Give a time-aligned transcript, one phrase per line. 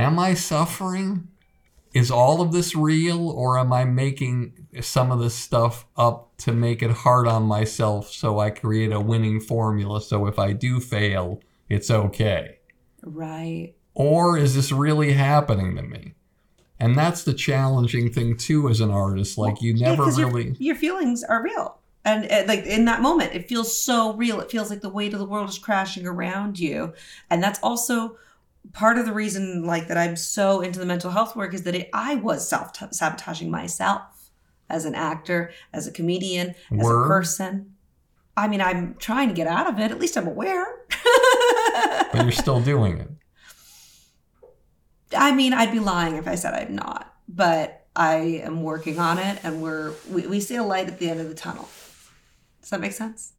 [0.00, 1.28] am I suffering?
[1.92, 6.52] Is all of this real, or am I making some of this stuff up to
[6.52, 10.78] make it hard on myself so I create a winning formula so if I do
[10.78, 12.58] fail, it's okay?
[13.02, 13.74] Right.
[13.94, 16.14] Or is this really happening to me?
[16.78, 19.36] And that's the challenging thing too as an artist.
[19.36, 21.76] Like you Yeah, never your- really Your, feelings are real.
[22.04, 24.40] And uh, like in that moment, it feels so real.
[24.40, 26.94] It feels like the weight of the world is crashing around you.
[27.28, 28.16] And that's also
[28.72, 31.74] part of the reason like that I'm so into the mental health work is that
[31.74, 34.30] it, I was self sabotaging myself
[34.68, 37.04] as an actor, as a comedian, as Were?
[37.04, 37.74] a person.
[38.36, 39.90] I mean, I'm trying to get out of it.
[39.90, 40.66] At least I'm aware.
[42.12, 43.10] but you're still doing it.
[45.16, 48.14] I mean, I'd be lying if I said I'm not, but I
[48.44, 51.28] am working on it, and we're we, we see a light at the end of
[51.28, 51.68] the tunnel.
[52.60, 53.32] Does that make sense?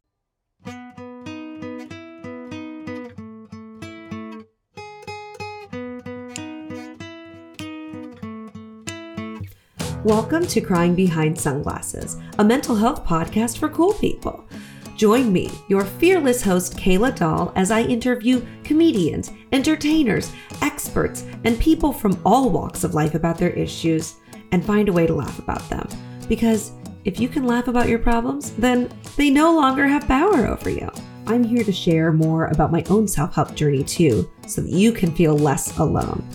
[10.04, 14.44] Welcome to Crying Behind Sunglasses, a mental health podcast for cool people.
[14.96, 21.92] Join me, your fearless host, Keila Dolle, as I interview comedians, entertainers, experts, and people
[21.92, 24.16] from all walks of life about their issues
[24.50, 25.88] and find a way to laugh about them.
[26.28, 26.72] Because
[27.04, 30.90] if you can laugh about your problems, then they no longer have power over you.
[31.28, 34.90] I'm here to share more about my own self help journey too, so that you
[34.90, 36.26] can feel less alone.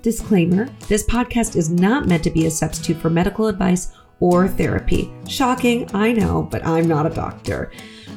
[0.00, 5.12] Disclaimer this podcast is not meant to be a substitute for medical advice or therapy.
[5.28, 7.72] Shocking, I know, but I'm not a doctor.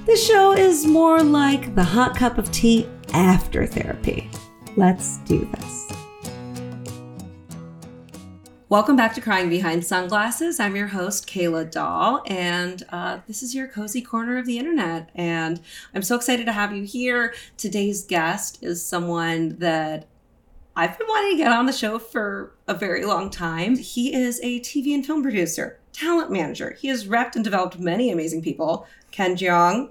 [0.05, 4.29] This show is more like the hot cup of tea after therapy.
[4.77, 5.91] Let's do this.
[8.69, 10.59] Welcome back to Crying Behind Sunglasses.
[10.59, 15.09] I'm your host, Keila Dolle, and uh, this is your cozy corner of the internet.
[15.15, 15.59] And
[15.95, 17.33] I'm so excited to have you here.
[17.57, 20.05] Today's guest is someone that
[20.75, 23.75] I've been wanting to get on the show for a very long time.
[23.75, 26.77] He is a TV and film producer, talent manager.
[26.79, 29.89] He has repped and developed many amazing people Ken Jeong,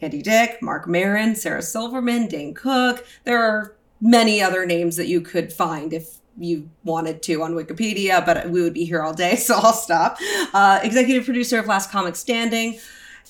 [0.00, 3.06] Andy Dick, Marc Maron, Sarah Silverman, Dane Cook.
[3.24, 8.24] There are many other names that you could find if you wanted to on Wikipedia,
[8.24, 10.16] but we would be here all day, so I'll stop.
[10.54, 12.78] Uh, executive producer of Last Comic Standing.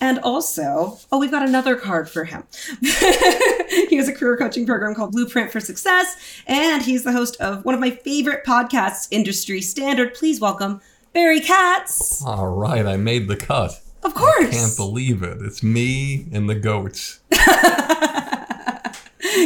[0.01, 2.45] And also, oh, we've got another card for him.
[2.81, 6.17] he has a career coaching program called Blueprint for Success,
[6.47, 10.15] and he's the host of one of my favorite podcasts, Industry Standard.
[10.15, 10.81] Please welcome
[11.13, 12.25] Barry Katz.
[12.25, 13.81] All right, I made the cut.
[14.03, 14.49] Of course.
[14.49, 15.39] I can't believe it.
[15.41, 17.21] It's me and the goats.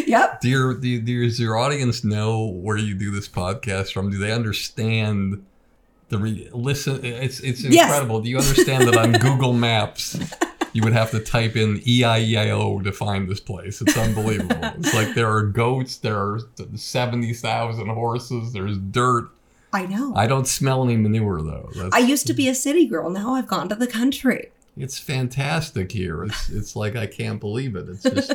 [0.06, 0.40] yep.
[0.40, 4.10] Do your, do, do- does your audience know where you do this podcast from?
[4.10, 5.44] Do they understand
[6.08, 7.04] the re- listen?
[7.04, 7.84] It's it's Yes.
[7.84, 8.20] incredible.
[8.20, 10.18] Do you understand that on Google Maps
[10.72, 13.80] you would have to type in E I E I O to find this place?
[13.80, 14.58] It's unbelievable.
[14.78, 16.40] it's like there are goats, there are
[16.74, 19.28] seventy thousand horses, there's dirt.
[19.72, 20.14] I know.
[20.16, 21.70] I don't smell any manure though.
[21.76, 23.10] That's, I used to be a city girl.
[23.10, 24.50] Now I've gone to the country.
[24.76, 26.24] It's fantastic here.
[26.24, 27.88] It's it's like I can't believe it.
[27.88, 28.32] It's just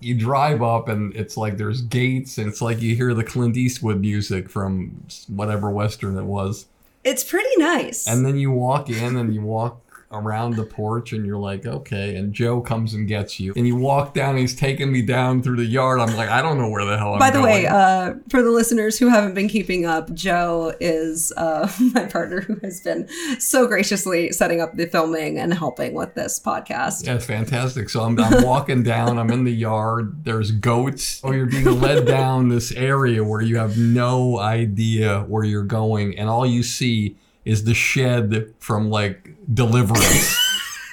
[0.00, 3.56] you drive up and it's like there's gates and it's like you hear the Clint
[3.56, 6.66] Eastwood music from whatever western it was.
[7.04, 8.06] It's pretty nice.
[8.06, 12.16] And then you walk in and you walk around the porch and you're like, okay.
[12.16, 13.52] And Joe comes and gets you.
[13.56, 16.00] And you walk down, he's taking me down through the yard.
[16.00, 17.64] I'm like, I don't know where the hell I'm By the going.
[17.64, 22.40] way, uh, for the listeners who haven't been keeping up, Joe is uh, my partner
[22.40, 23.06] who has been
[23.38, 27.04] so graciously setting up the filming and helping with this podcast.
[27.06, 27.90] Yeah, it's fantastic.
[27.90, 31.20] So I'm, I'm walking down, I'm in the yard, there's goats.
[31.22, 36.18] Oh, you're being led down this area where you have no idea where you're going,
[36.18, 40.36] and all you see is the shed from like deliverance.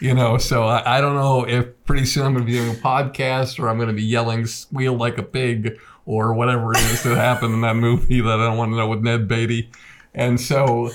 [0.01, 2.71] you know, so I, I don't know if pretty soon I'm going to be doing
[2.71, 6.79] a podcast or I'm going to be yelling squeal like a pig or whatever it
[6.79, 9.71] is that happened in that movie that I don't want to know with Ned Beatty.
[10.13, 10.91] And so,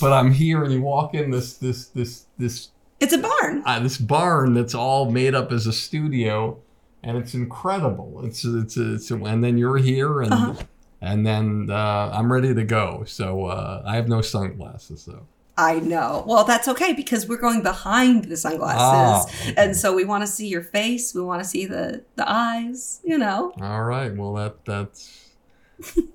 [0.00, 2.68] but I'm here and you walk in this, this, this, this
[3.00, 3.62] It's a barn.
[3.66, 6.58] uh, this barn that's all made up as a studio,
[7.02, 8.20] and it's incredible.
[8.24, 10.54] It's it's it's and then you're here, and Uh-huh.
[11.00, 13.02] and then uh, I'm ready to go.
[13.06, 15.26] So uh, I have no sunglasses though.
[15.62, 16.24] I know.
[16.26, 18.78] Well, that's okay because we're going behind the sunglasses.
[18.80, 19.54] Ah, okay.
[19.56, 21.14] And so we want to see your face.
[21.14, 23.52] We want to see the the eyes, you know.
[23.60, 24.14] All right.
[24.16, 25.28] Well, that that's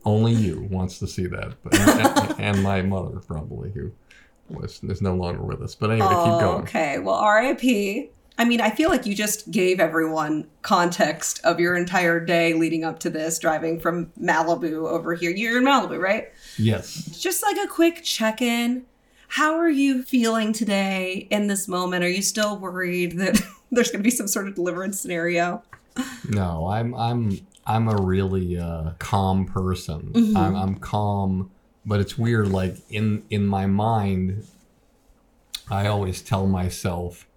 [0.03, 3.91] only you wants to see that, but, and, and my mother probably who
[4.49, 5.73] was is no longer with us.
[5.75, 6.61] But anyway, Oh, keep going.
[6.63, 6.99] okay.
[6.99, 8.11] Well, RIP.
[8.37, 12.83] I mean, I feel like you just gave everyone context of your entire day leading
[12.83, 15.31] up to this, driving from Malibu over here.
[15.31, 16.33] You're in Malibu, right?
[16.57, 17.05] Yes.
[17.19, 18.85] Just like a quick check in.
[19.35, 22.05] How are you feeling today in this moment?
[22.05, 23.33] Are you still worried that
[23.69, 25.61] there's going to be some sort of deliverance scenario?
[26.29, 30.13] No, I'm I'm I'm a really uh, calm person.
[30.13, 30.37] Mhm.
[30.37, 31.51] I'm, I'm calm,
[31.85, 32.47] but it's weird.
[32.47, 34.47] Like in in my mind,
[35.69, 37.27] I always tell myself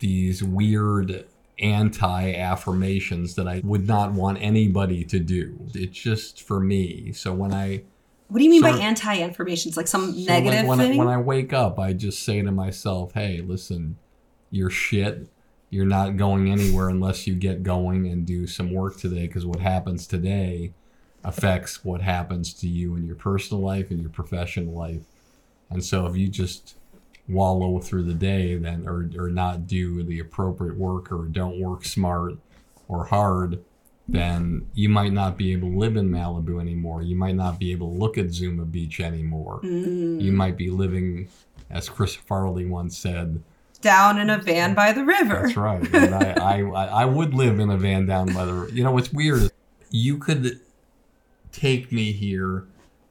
[0.00, 1.24] these weird
[1.60, 5.56] anti affirmations that I would not want anybody to do.
[5.72, 7.12] It's just for me.
[7.12, 7.84] So when I
[8.28, 9.76] What do you mean by Sort of- anti-informations?
[9.76, 10.98] Like some so like negative when, I, thing?
[10.98, 13.96] when I wake up, I just say to myself, "Hey, listen,
[14.50, 15.28] you're shit.
[15.70, 19.26] You're not going anywhere unless you get going and do some work today.
[19.26, 20.72] Because what happens today
[21.24, 25.02] affects what happens to you in your personal life and your professional life.
[25.70, 26.76] And so, if you just
[27.28, 31.84] wallow through the day, then or or not do the appropriate work or don't work
[31.84, 32.38] smart
[32.88, 33.60] or hard."
[34.08, 37.02] Then you might not be able to live in Malibu anymore.
[37.02, 40.20] You might not be able to look at Zuma Beach anymore Mm.
[40.20, 41.28] you might be living,
[41.70, 43.42] as Chris Farley once said.
[43.82, 45.42] Down in a van by the river.
[45.44, 45.94] That's right.
[45.94, 48.70] And I, I, I would live in a van down by the.
[48.72, 49.42] You know what's weird?
[49.42, 49.50] is
[49.90, 50.60] You could
[51.52, 52.64] take me here,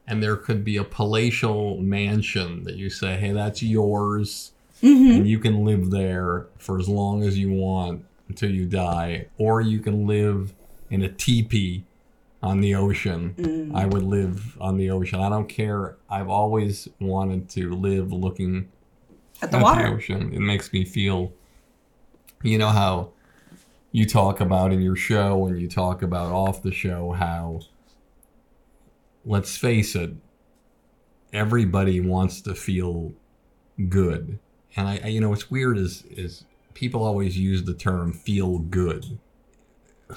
[0.06, 5.28] and there could be a palatial mansion that you say, "Hey, that's yours, hmm and
[5.28, 9.78] you can live there for as long as you want until you die," or you
[9.78, 10.52] can live
[10.90, 11.84] in a teepee
[12.42, 13.34] on the ocean.
[13.38, 13.74] Mm.
[13.74, 15.20] I would live on the ocean.
[15.20, 15.96] I don't care.
[16.08, 18.68] I've always wanted to live looking
[19.42, 19.86] At the water.
[19.86, 20.32] ocean.
[20.32, 21.32] It makes me feel,
[22.42, 23.10] you know, how
[23.92, 27.60] you talk about in your show and you talk about off the show how,
[29.24, 30.12] let's face it,
[31.32, 33.12] everybody wants to feel
[33.88, 34.38] good.
[34.76, 36.44] And I, I you know, what's weird is, is
[36.74, 39.18] people always use the term feel good.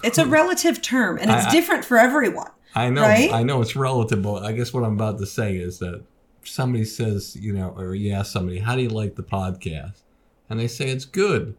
[0.04, 2.52] It's a relative term, and it's I- different for everyone.
[2.76, 3.34] I know, Right?
[3.34, 6.04] I know it's relative, but I guess what I'm about to say is that
[6.44, 10.02] somebody says, you know, or you ask somebody, how do you like the podcast?
[10.50, 11.56] And they say it's good.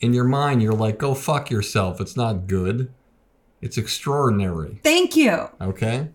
[0.00, 2.00] In your mind, you're like, go fuck yourself.
[2.00, 2.92] It's not good.
[3.60, 4.78] It's extraordinary.
[4.84, 5.48] Thank you.
[5.60, 6.10] Okay.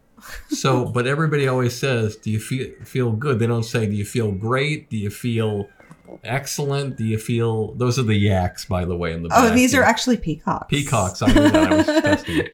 [0.48, 3.40] So, but everybody always says, do you feel feel good?
[3.40, 4.90] They don't say, do you feel great?
[4.90, 5.68] Do you feel
[6.24, 6.98] excellent?
[6.98, 7.74] Do you feel?
[7.76, 9.82] Those are the yaks, by the way, in the Oh, back these here.
[9.82, 10.68] are actually peacocks.
[10.70, 11.22] peacocks.
[11.22, 11.56] I knew that.
[11.72, 12.50] I was testing.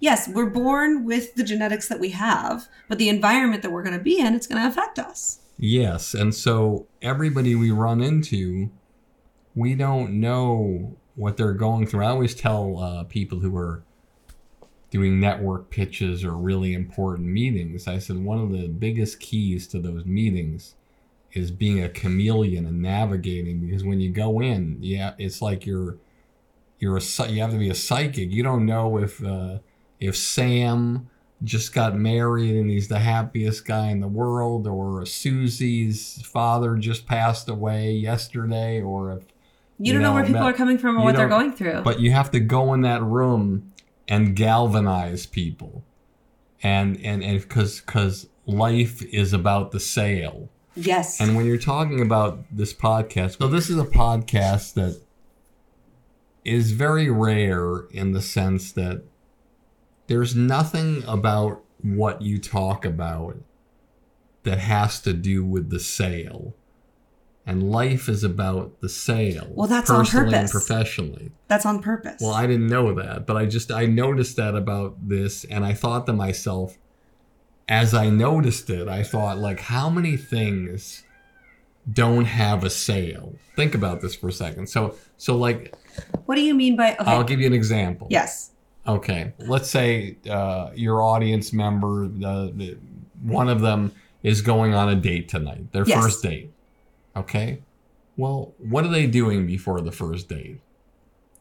[0.00, 3.96] Yes, we're born with the genetics that we have, but the environment that we're going
[3.96, 5.38] to be in, it's going to affect us.
[5.58, 8.68] Yes, and so everybody we run into,
[9.54, 12.02] we don't know what they're going through.
[12.04, 13.84] I always tell uh, people who are
[14.92, 19.80] doing network pitches or really important meetings, I said one of the biggest keys to
[19.80, 20.74] those meetings
[21.32, 25.96] is being a chameleon and navigating because when you go in, yeah, it's like you're
[26.78, 28.30] you're a you have to be a psychic.
[28.30, 29.58] You don't know if uh,
[29.98, 31.08] if Sam
[31.42, 37.06] just got married and he's the happiest guy in the world, or Susie's father just
[37.06, 39.22] passed away yesterday, or if
[39.78, 41.52] You, You don't know, know, where people that- are coming from or what they're going
[41.52, 41.80] through.
[41.82, 43.71] but you have to go in that room
[44.12, 45.82] and galvanize people,
[46.62, 50.50] and and and because because life is about the sale.
[50.76, 51.18] yes.
[51.18, 55.00] And when you're talking about this podcast, so this is a podcast that
[56.44, 59.02] is very rare in the sense that
[60.08, 63.38] there's nothing about what you talk about
[64.42, 66.54] that has to do with the sale.
[67.44, 69.48] And life is about the sale.
[69.50, 70.52] Well, that's on personally and purpose.
[70.52, 71.32] professionally.
[71.48, 72.20] That's on purpose.
[72.20, 75.74] Well, I didn't know that, but I just I noticed that about this and I
[75.74, 76.78] thought to myself
[77.68, 81.02] as I noticed it, I thought like how many things
[81.92, 83.34] don't have a sale?
[83.56, 84.68] Think about this for a second.
[84.68, 85.74] So so like
[86.26, 87.10] what do you mean by okay?
[87.10, 88.06] I'll give you an example.
[88.10, 88.50] yes.
[88.86, 89.32] Okay.
[89.38, 92.78] Let's say uh, your audience member uh, the,
[93.22, 95.72] one of them is going on a date tonight.
[95.72, 96.02] Their Yes.
[96.02, 96.52] first date.
[97.16, 97.62] Okay?
[98.16, 100.60] Well, what are they doing before the first date?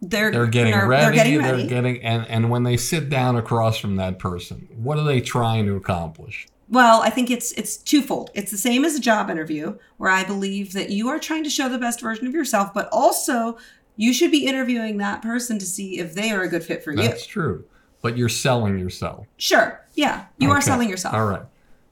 [0.01, 1.05] They're they're getting they're, ready.
[1.05, 1.57] They're getting ready.
[1.67, 5.21] They're getting and and when they sit down across from that person, what are they
[5.21, 6.47] trying to accomplish?
[6.69, 8.31] Well, I think it's it's twofold.
[8.33, 11.49] It's the same as a job interview, where I believe that you are trying to
[11.49, 13.57] show the best version of yourself, but also
[13.95, 16.91] you should be interviewing that person to see if they are a good fit for
[16.91, 16.97] you.
[16.97, 17.65] That's true.
[18.01, 19.27] But you're selling yourself.
[19.37, 19.85] Sure.
[19.93, 20.25] Yeah.
[20.39, 21.13] You are selling yourself.
[21.13, 21.43] All right.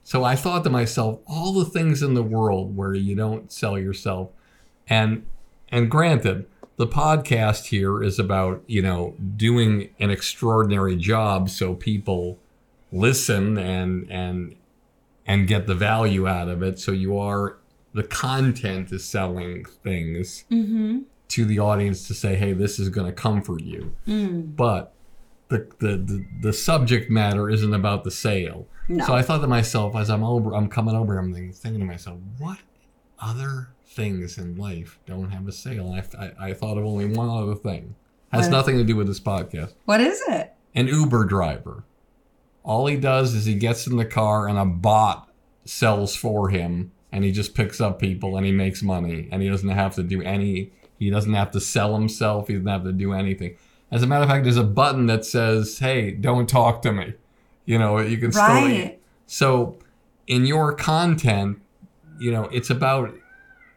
[0.09, 3.77] So I thought to myself, all the things in the world where you don't sell
[3.77, 4.31] yourself,
[4.87, 5.23] and
[5.71, 6.47] and granted,
[6.77, 12.39] the podcast here is about you know doing an extraordinary job so people
[12.91, 14.55] listen and and
[15.27, 16.79] and get the value out of it.
[16.79, 17.57] So you are
[17.93, 21.01] the content is selling things Mm-hmm.
[21.27, 23.93] to the audience to say, hey, this is going to comfort you.
[24.07, 24.55] Mm.
[24.55, 24.91] But
[25.49, 28.65] the, the, the, the subject matter isn't about the sale.
[28.89, 29.05] No.
[29.05, 32.17] So I thought to myself, as I'm over, I'm coming over, I'm thinking, to myself,
[32.39, 32.58] what
[33.19, 35.91] other things in life don't have a sale.
[35.93, 37.96] I, I, I thought of only one other thing.
[38.31, 38.51] Has What?
[38.51, 39.74] nothing to do with this podcast.
[39.86, 40.53] What is it?
[40.75, 41.84] An Uber driver.
[42.63, 45.29] All he does is he gets in the car and a bot
[45.65, 49.50] sells for him and he just picks up people and he makes money and he
[49.50, 52.91] doesn't have to do any he doesn't have to sell himself, he doesn't have to
[52.91, 53.55] do anything.
[53.89, 57.13] As a matter of fact, there's a button that says, "Hey, don't talk to me."
[57.69, 58.99] You know, you can still Right.
[59.27, 59.77] so
[60.25, 61.61] in your content,
[62.19, 63.13] you know, it's about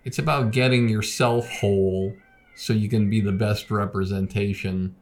[0.03, 2.15] it's about getting yourself whole
[2.55, 4.95] so you can be the best representation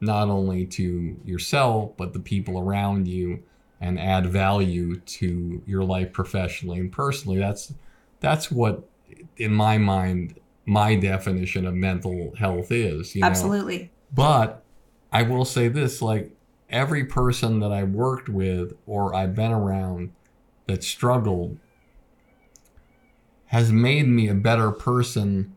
[0.00, 3.42] not only to yourself but the people around you
[3.82, 7.36] and add value to your life professionally and personally.
[7.36, 7.74] That's
[8.20, 8.88] that's what
[9.36, 13.26] in my mind my definition of mental health is, you know.
[13.26, 13.90] Absolutely.
[14.10, 14.64] But
[15.12, 16.32] I will say this like
[16.70, 20.12] every person that I worked with or I've been around
[20.66, 21.58] that struggled
[23.46, 25.54] has made me a better person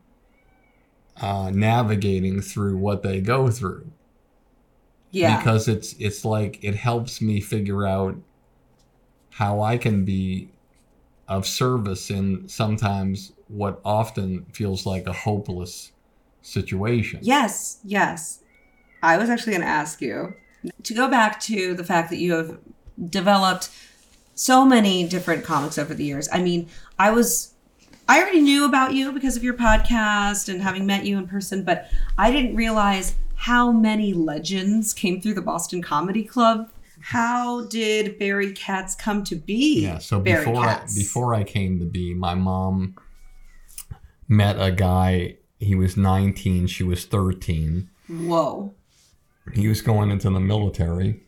[1.19, 3.91] uh, navigating through what they go through
[5.11, 5.37] Yeah.
[5.37, 8.15] because it's it's like it helps me figure out
[9.31, 10.49] how I can be
[11.27, 15.91] of service in sometimes what often feels like a hopeless
[16.41, 17.19] situation.
[17.21, 18.39] Yes, yes.
[19.03, 20.33] I was actually going to ask you
[20.83, 22.59] to go back to the fact that you have
[23.09, 23.69] developed
[24.35, 26.27] so many different comics over the years.
[26.31, 27.53] I mean, I was
[28.07, 31.63] I already knew about you because of your podcast and having met you in person,
[31.63, 36.69] but I didn't realize how many legends came through the Boston Comedy Club.
[36.99, 39.83] How did Barry Katz come to be?
[39.83, 42.95] Yeah, so Barry before I, before I came to be, my mom
[44.27, 45.37] met a guy.
[45.59, 47.89] He was 19, she was 13.
[48.07, 48.75] Whoa.
[49.53, 51.23] He was going into the military,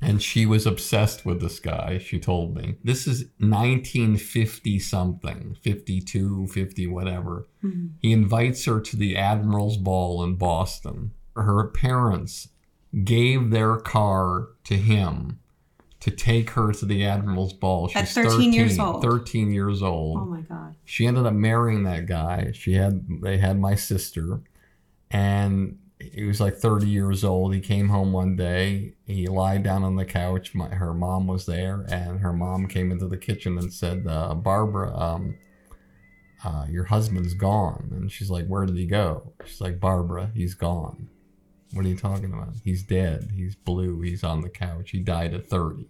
[0.00, 1.98] and she was obsessed with this guy.
[1.98, 7.48] She told me this is 1950 something, 52, 50, whatever.
[7.64, 7.90] Mhm.
[7.98, 11.12] He invites her to the Admiral's Ball in Boston.
[11.34, 12.48] Her parents
[13.04, 15.38] gave their car to him
[16.00, 17.90] to take her to the Admiral's Ball.
[17.94, 19.02] At 13 years old.
[19.02, 20.18] 13 years old.
[20.18, 20.76] Oh my god.
[20.84, 22.52] She ended up marrying that guy.
[22.52, 24.42] She had they had my sister,
[25.10, 27.54] and he was like 30 years old.
[27.54, 28.94] He came home one day.
[29.06, 30.54] He lied down on the couch.
[30.54, 34.34] My, her mom was there, and her mom came into the kitchen and said, uh,
[34.34, 35.38] "Barbara, um,
[36.44, 40.54] uh, your husband's gone." And she's like, "Where did he go?" She's like, "Barbara, he's
[40.54, 41.08] gone."
[41.72, 42.54] What are you talking about?
[42.62, 43.30] He's dead.
[43.34, 44.00] He's blue.
[44.00, 44.90] He's on the couch.
[44.90, 45.88] He died at 30.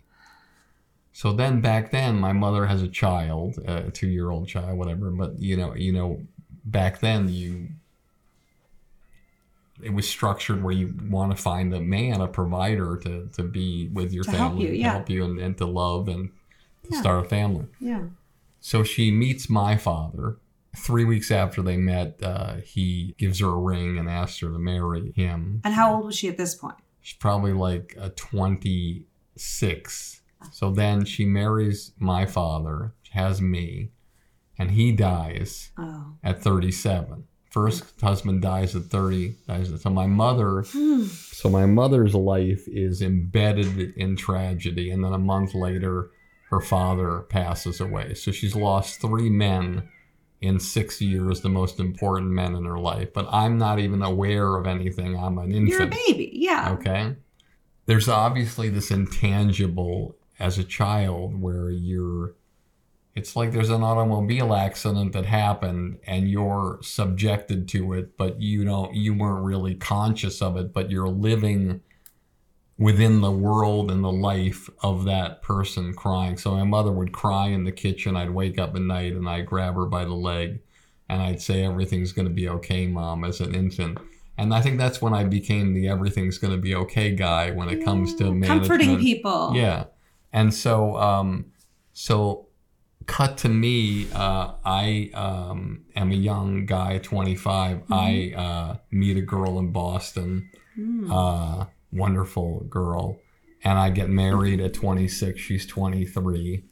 [1.13, 5.11] So then back then, my mother has a child, a two-year-old child, whatever.
[5.11, 6.23] But you know, you know,
[6.65, 7.69] back then you,
[9.83, 13.89] it was structured where you want to find a man, a provider to to be
[13.89, 16.31] with your To help family, you, to help you, and, and to love and
[16.85, 17.01] to Yeah.
[17.01, 17.67] start a family.
[17.81, 18.05] Yeah.
[18.61, 20.39] So she meets my father.
[20.77, 24.59] Three weeks after they met, uh, he gives her a ring and asks her to
[24.59, 25.61] marry him.
[25.65, 26.77] And how old was she at this point?
[27.01, 30.21] She's probably like a 26.
[30.53, 33.91] So then she marries my father, has me,
[34.59, 36.15] and he dies Oh.
[36.23, 37.25] at 37.
[37.57, 39.35] First husband dies at 30.
[39.49, 41.05] Dies at, so my mother, hmm.
[41.05, 46.11] so my mother's life is embedded in tragedy, and then a month later,
[46.51, 48.13] her father passes away.
[48.13, 49.89] So she's lost three men
[50.43, 53.15] in six years, the most important men in her life.
[53.15, 55.17] But I'm not even aware of anything.
[55.19, 55.69] I'm an infant.
[55.69, 56.33] You're a baby.
[56.35, 56.73] Yeah.
[56.73, 57.17] Okay.
[57.87, 62.35] There's obviously this intangible as a child where you're,
[63.17, 68.63] it's like there's an automobile accident that happened and you're subjected to it, but you
[68.63, 71.81] don't, you weren't really conscious of it, but you're living
[72.77, 76.37] within the world and the life of that person crying.
[76.37, 78.17] So my mother would cry in the kitchen.
[78.17, 80.61] I'd wake up at night and I'd grab her by the leg
[81.09, 83.97] and I'd say, Everything's going to be okay, mom, as an infant.
[84.37, 87.71] And I think that's when I became the everything's going to be okay guy when
[87.71, 88.61] it comes to management.
[88.61, 89.53] Comforting people.
[89.55, 89.85] Yeah.
[90.35, 91.47] And so, um,
[91.95, 92.46] so
[93.07, 97.83] cut to me, uh, I um, am a young guy, 25.
[97.91, 101.09] I uh, meet a girl in Boston, Mm.
[101.11, 103.19] uh, wonderful girl,
[103.65, 105.41] and I get married at 26.
[105.41, 106.65] She's 23,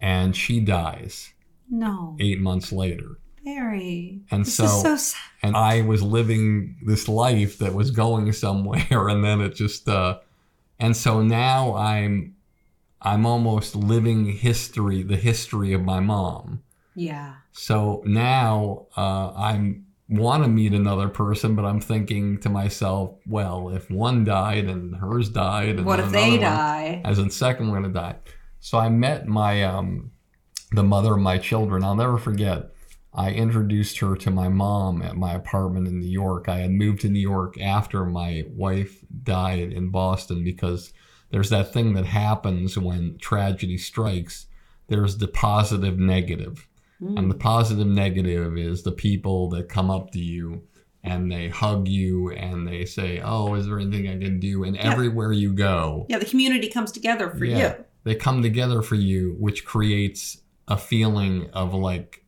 [0.00, 1.32] and she dies
[1.68, 2.16] no.
[2.20, 3.18] eight months later.
[3.44, 4.20] Barry.
[4.30, 5.20] And this so- is so sad.
[5.42, 10.18] and I was living this life that was going somewhere, and then it just, uh,
[10.78, 12.36] and so now I'm,
[13.02, 16.62] I'm almost living history, the history of my mom.
[16.94, 17.34] Yeah.
[17.52, 23.70] So now uh, I'm want to meet another person, but I'm thinking to myself, well,
[23.70, 27.02] if one died and hers died, and What if they another one- die?
[27.04, 28.16] as in second one to die.
[28.60, 30.10] So I met my um,
[30.70, 31.82] the mother of my children.
[31.82, 32.68] I'll never forget.
[33.14, 36.48] I introduced her to my mom at my apartment in New York.
[36.48, 40.92] I had moved to New York after my wife died in Boston because
[41.32, 44.46] there's that thing that happens when tragedy strikes.
[44.88, 46.68] There's the positive negative.
[47.00, 47.28] And mm.
[47.28, 50.62] the positive negative is the people that come up to you
[51.02, 54.62] and they hug you and they say, Oh, is there anything I can do?
[54.62, 57.76] And everywhere you go, Yeah, the community comes together for Yeah.
[57.76, 57.84] you.
[58.04, 62.24] they come together for you, which creates a feeling of like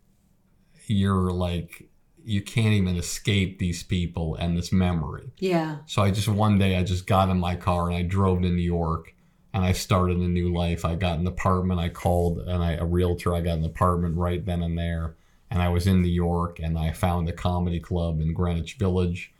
[0.86, 1.88] you're like
[2.24, 5.30] you can't even escape these people and this memory.
[5.38, 5.78] Yeah.
[5.86, 8.48] So I just one day I just got in my car and I drove to
[8.48, 9.14] New York
[9.52, 10.84] and I started a new life.
[10.84, 11.80] I got an apartment.
[11.80, 13.34] I called and I a realtor.
[13.34, 15.16] I got an apartment right then and there.
[15.50, 19.32] And I was in New York and I found a comedy club in Greenwich Village.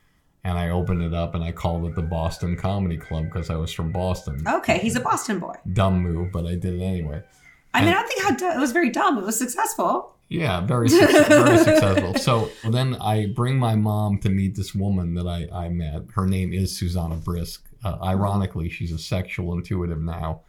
[0.47, 3.57] And I opened it up and I called it the Boston Comedy Club because I
[3.57, 4.45] was from Boston.
[4.47, 5.55] Okay, he's a Boston boy.
[5.73, 7.23] Dumb move, but I did it anyway.
[7.73, 9.17] I mean, I don't think how it was very dumb.
[9.17, 10.15] It was successful.
[10.41, 10.89] Yeah, very
[11.29, 12.15] very successful.
[12.17, 16.03] So then I bring my mom to meet this woman that I, I met.
[16.15, 17.65] Her name is Susanna Brisk.
[17.85, 20.41] Uh, ironically, she's a sexual intuitive now,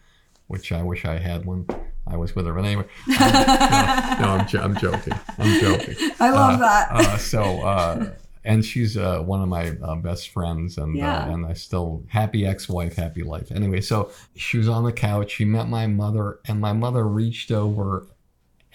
[0.47, 1.67] which I wish I had one.
[2.07, 2.83] I was with her, but anyway.
[3.07, 5.13] um, no, no, I'm, jo- I'm joking.
[5.39, 5.95] I'm joking.
[6.19, 6.91] I love Uh, that.
[6.91, 8.09] Uh, so, uh,
[8.43, 11.23] and she's uh, one of my uh, best friends, and Yeah.
[11.25, 13.51] uh, and I still happy ex-wife, happy life.
[13.51, 15.31] Anyway, so she was on the couch.
[15.31, 18.05] She met my mother, and my mother reached over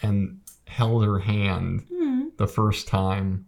[0.03, 0.41] and
[0.71, 2.29] held her hand Hmm.
[2.37, 3.47] the first time,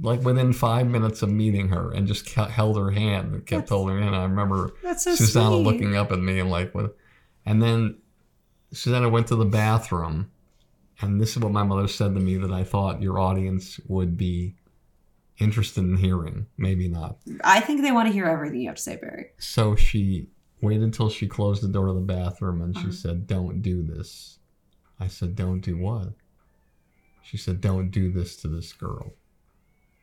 [0.00, 3.62] like within five minutes of meeting her, and just ke- held her hand and kept
[3.62, 4.16] That's- holding her hand.
[4.16, 5.64] I remember That's so Susanna sweet.
[5.64, 6.96] looking up at me and like, what?
[7.44, 7.96] And then
[8.72, 10.30] Susanna went to the bathroom,
[11.00, 14.16] and this is what my mother said to me that I thought your audience would
[14.16, 14.54] be
[15.38, 16.46] interested in hearing.
[16.56, 17.18] Maybe not.
[17.44, 19.26] I think they want to hear everything you have to say, Barry.
[19.38, 20.28] So she
[20.62, 22.90] waited until she closed the door to the bathroom and she Uh-huh.
[22.92, 24.38] said, Don't do this.
[24.98, 26.14] I said, Don't do what?
[27.26, 29.12] She said, Don't do this to this girl.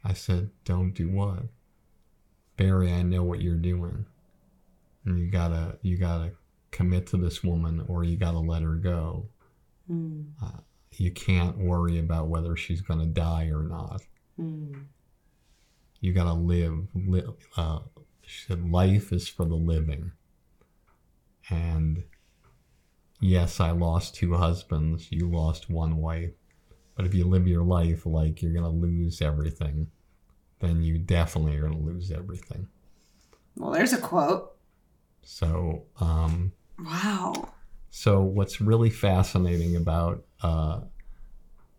[0.04, 1.44] I said, Don't do what?
[2.58, 4.06] Barry, I know what you're doing.
[5.06, 6.34] And you gotta you gotta
[6.72, 9.28] commit to this woman or you gotta let her go.
[9.88, 10.24] Hmm.
[10.98, 14.02] You can't worry about whether she's gonna die or not.
[14.36, 14.74] Hmm.
[16.02, 16.88] You gotta live.
[16.94, 17.24] Li-
[17.56, 17.80] uh,
[18.22, 20.12] she said, "Life is for the living."
[21.50, 22.04] And
[23.22, 25.08] yes, I lost two husbands.
[25.10, 26.34] You lost one wife.
[26.96, 29.88] But if you live your life like you're gonna lose everything,
[30.60, 32.68] then you definitely are gonna lose everything.
[33.58, 34.56] Well, there's a quote.
[35.24, 37.54] So, um, Wow.
[37.90, 40.82] so what's really fascinating about uh,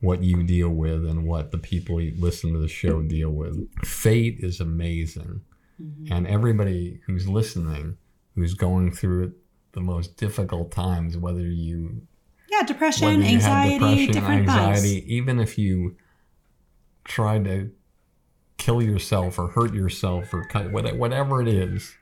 [0.00, 3.68] what you deal with and what the people who listen to the show deal with,
[3.84, 5.40] fate is amazing.
[6.10, 7.96] And everybody who's listening,
[8.36, 9.34] who's going through
[9.72, 12.06] the most difficult times, whether you
[12.58, 15.10] Yeah, depression, whether you have anxiety, depression, different anxiety, things.
[15.10, 15.96] even if you
[17.04, 17.70] try to
[18.58, 21.96] kill yourself or hurt yourself or cut whatever it is,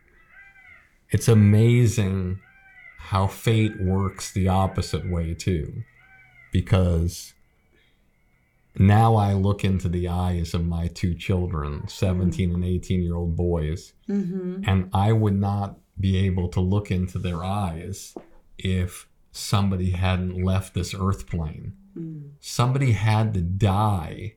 [1.11, 2.39] it's amazing
[2.99, 5.83] how fate works the opposite way too,
[6.53, 7.35] because
[8.79, 13.37] now I look into the eyes of my two children, 17 and 18 year old
[13.37, 14.63] boys, Mm-hmm.
[14.67, 18.15] and I would not be able to look into their eyes
[18.59, 21.73] if somebody hadn't left this earth plane.
[21.99, 22.33] Mm.
[22.39, 24.35] Somebody had to die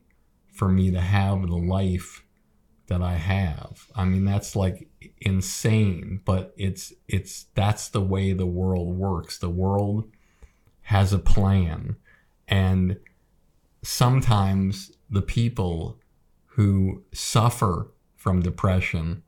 [0.52, 2.24] for me to have the life
[2.88, 3.86] that I have.
[3.94, 4.88] I mean that's like
[5.20, 9.38] insane, but it's it's that's the way the world works.
[9.38, 10.10] The world
[10.82, 11.96] has a plan
[12.48, 12.98] and
[13.82, 15.98] sometimes the people
[16.46, 19.22] who suffer from depression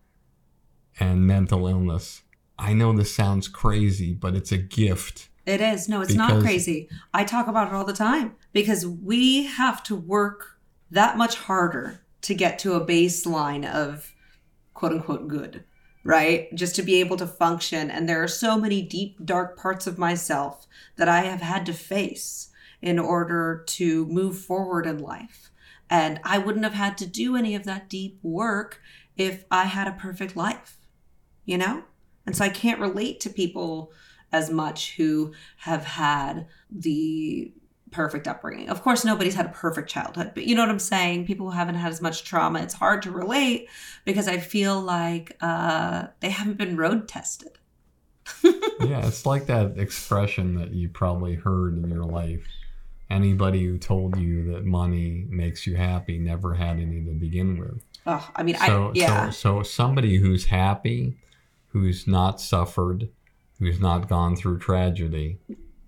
[0.98, 2.22] and mental illness.
[2.58, 5.28] I know this sounds crazy, but it's a gift.
[5.48, 5.88] It is.
[5.88, 6.90] No, it's not crazy.
[7.14, 10.58] I talk about it all the time because we have to work
[10.90, 14.14] that much harder to get to a baseline of
[14.74, 15.64] quote unquote good,
[16.04, 16.54] right?
[16.54, 17.90] Just to be able to function.
[17.90, 21.72] And there are so many deep, dark parts of myself that I have had to
[21.72, 22.50] face
[22.82, 25.50] in order to move forward in life.
[25.88, 28.82] And I wouldn't have had to do any of that deep work
[29.16, 30.76] if I had a perfect life,
[31.46, 31.84] you know?
[32.26, 33.92] And so I can't relate to people
[34.32, 37.52] as much who have had the
[37.90, 38.68] perfect upbringing.
[38.68, 41.26] Of course, nobody's had a perfect childhood, but you know what I'm saying?
[41.26, 43.68] People who haven't had as much trauma, it's hard to relate
[44.04, 47.58] because I feel like uh, they haven't been road tested.
[48.44, 52.42] yeah, it's like that expression that you probably heard in your life.
[53.10, 57.82] Anybody who told you that money makes you happy never had any to begin with.
[58.06, 61.16] Oh, I mean, So, I yeah, so, so somebody who's happy,
[61.68, 63.08] who's not suffered,
[63.58, 65.38] who's not gone through tragedy,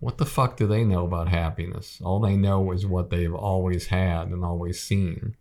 [0.00, 2.00] what the fuck do they know about happiness?
[2.02, 5.36] All they know is what they've always had and always seen.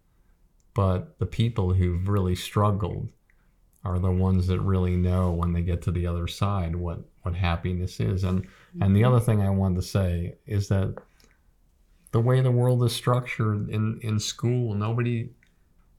[0.73, 3.09] But the people who've really struggled
[3.83, 7.35] are the ones that really know when they get to the other side what, what
[7.35, 8.23] happiness is.
[8.23, 8.45] And
[8.79, 9.13] and the mm-hmm.
[9.13, 10.95] other thing I wanted to say is that
[12.11, 15.29] the way the world is structured in, in school, nobody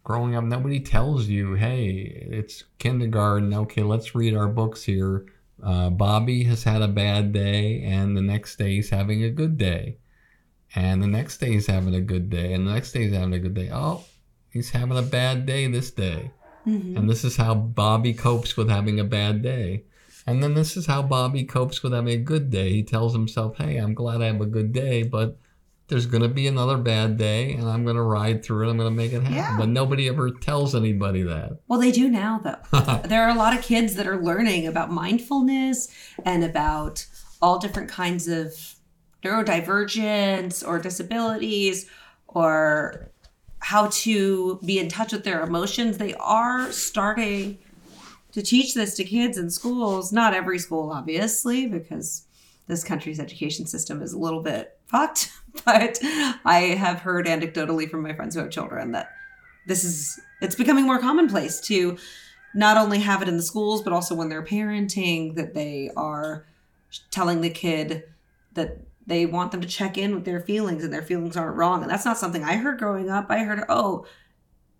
[0.04, 3.54] growing up, nobody tells you, hey, it's kindergarten.
[3.54, 5.26] Okay, let's read our books here.
[5.62, 9.58] Uh, Bobby has had a bad day, and the next day he's having a good
[9.58, 9.98] day.
[10.74, 13.34] And the next day he's having a good day, and the next day he's having
[13.34, 13.70] a good day.
[13.72, 14.04] Oh,
[14.50, 16.30] he's having a bad day this day.
[16.66, 16.96] Mhm.
[16.96, 19.84] And this is how Bobby copes with having a bad day.
[20.26, 22.70] And then this is how Bobby copes with having a good day.
[22.72, 25.38] He tells himself, hey, I'm glad I have a good day, but
[25.90, 28.70] there's going to be another bad day, and I'm going to ride through it.
[28.70, 29.36] I'm going to make it happen.
[29.36, 29.56] Yeah.
[29.58, 31.58] But nobody ever tells anybody that.
[31.68, 33.00] Well, they do now, though.
[33.04, 35.88] there are a lot of kids that are learning about mindfulness
[36.24, 37.06] and about
[37.42, 38.76] all different kinds of
[39.24, 41.86] neurodivergence or disabilities
[42.28, 43.10] or
[43.58, 45.98] how to be in touch with their emotions.
[45.98, 47.58] They are starting
[48.32, 50.12] to teach this to kids in schools.
[50.12, 52.26] Not every school, obviously, because
[52.66, 55.32] this country's education system is a little bit fucked.
[55.64, 55.98] But
[56.44, 59.10] I have heard anecdotally from my friends who have children that
[59.66, 61.98] this is it's becoming more commonplace to
[62.54, 66.46] not only have it in the schools but also when they're parenting that they are
[67.10, 68.04] telling the kid
[68.54, 71.82] that they want them to check in with their feelings and their feelings aren't wrong.
[71.82, 73.26] And that's not something i heard growing up.
[73.28, 74.06] I heard oh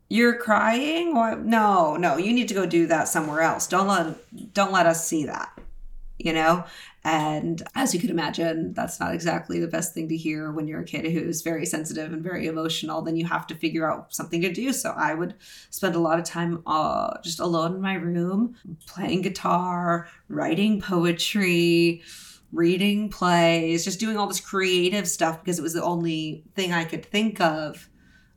[0.09, 1.15] you're crying?
[1.15, 3.67] No no you need to go do that somewhere else.
[3.67, 5.59] Don't let don't let us see that
[6.19, 6.65] you know
[7.03, 10.81] and as you can imagine that's not exactly the best thing to hear when you're
[10.81, 14.41] a kid who's very sensitive and very emotional then you have to figure out something
[14.43, 14.73] to do.
[14.73, 15.35] So i would
[15.71, 18.55] spend a lot of time uh, just alone in my room
[18.87, 22.03] playing guitar writing poetry
[22.53, 26.85] reading plays just doing all this creative stuff because it was the only thing i
[26.85, 27.89] could think of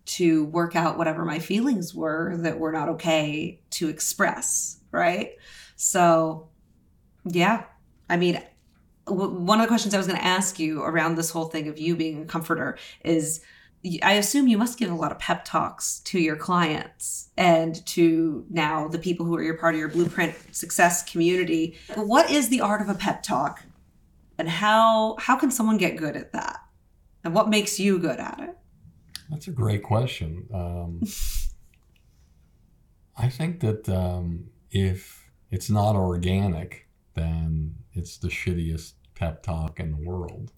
[0.05, 5.31] to work out whatever my feelings were that were not okay to express right?
[5.75, 6.47] So
[7.25, 7.65] yeah.
[8.09, 8.41] I mean
[9.05, 11.77] one of the questions I was going to ask you around this whole thing of
[11.77, 13.41] you being a comforter is
[14.01, 18.45] I assume you must give a lot of pep talks to your clients and to
[18.49, 21.77] now the people who are your part of your blueprint success community.
[21.95, 23.63] What is the art of a pep talk
[24.37, 26.59] and how how can someone get good at that?
[27.25, 28.57] And what makes you good at it?
[29.29, 30.47] That's a great question.
[30.53, 31.01] Um,
[33.17, 36.82] I think that um, if it's not organic,
[37.15, 40.51] then it's the shittiest pep talk in the world.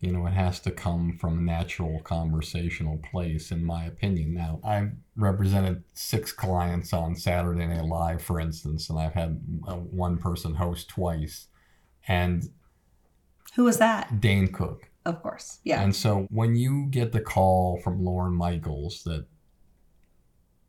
[0.00, 4.32] You know, it has to come from a natural conversational place, in my opinion.
[4.32, 9.74] Now, I've represented six clients on Saturday Night Live, for instance, and I've had uh,
[9.74, 11.48] one person host twice,
[12.06, 12.48] and
[13.56, 14.20] Who was that?
[14.20, 14.88] Dane Cook.
[15.04, 15.58] Of course.
[15.64, 15.82] Yeah.
[15.82, 19.26] And so when you get the call from Lauren Michaels that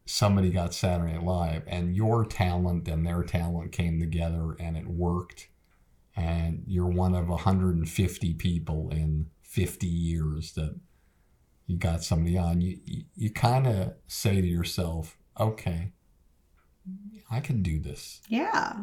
[0.09, 4.87] somebody got Saturday Night Live and your talent and their talent came together and it
[4.87, 5.49] worked,
[6.15, 10.75] and you're one of 150 people in 50 years that
[11.67, 15.93] you got somebody on, you, you, you kind of say to yourself, okay,
[17.29, 18.21] I can do this.
[18.27, 18.81] yeah.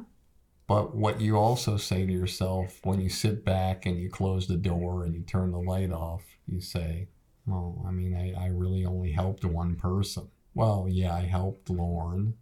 [0.68, 4.56] But what you also say to yourself when you sit back and you close the
[4.56, 7.06] door and you turn the light off, you say,
[7.46, 10.28] Well, I mean, I, I really only helped one person.
[10.56, 12.34] Well, yeah, I helped Lorne.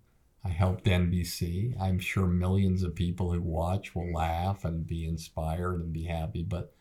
[0.44, 1.74] I helped NBC.
[1.80, 6.44] I'm sure millions of people who watch will laugh and be inspired and be happy.
[6.44, 6.72] But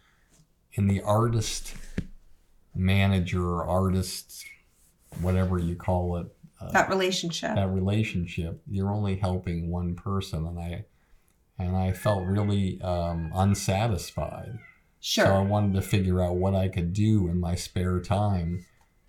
[0.73, 1.73] in the artist
[2.75, 4.45] manager, artist,
[5.21, 6.27] whatever you call it,
[6.61, 7.55] uh, That relationship.
[7.55, 10.85] that relationship you're only helping one person and i
[11.59, 14.59] and i felt really um, unsatisfied
[15.01, 15.25] sure.
[15.25, 18.65] so i wanted to figure out what i could do in my spare time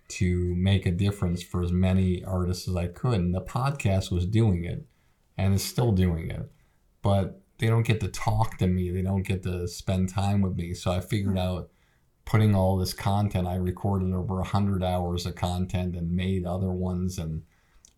[0.07, 4.25] to make a difference for as many artists as i could and the podcast was
[4.25, 4.85] doing it
[5.37, 6.49] and is still doing it.
[7.01, 8.91] But they don't get to talk to me.
[8.91, 10.73] They don't get to spend time with me.
[10.73, 11.39] So i figured hmm.
[11.39, 11.69] out
[12.25, 17.19] putting all this content i recorded over 100 hours of content and made other ones
[17.19, 17.43] and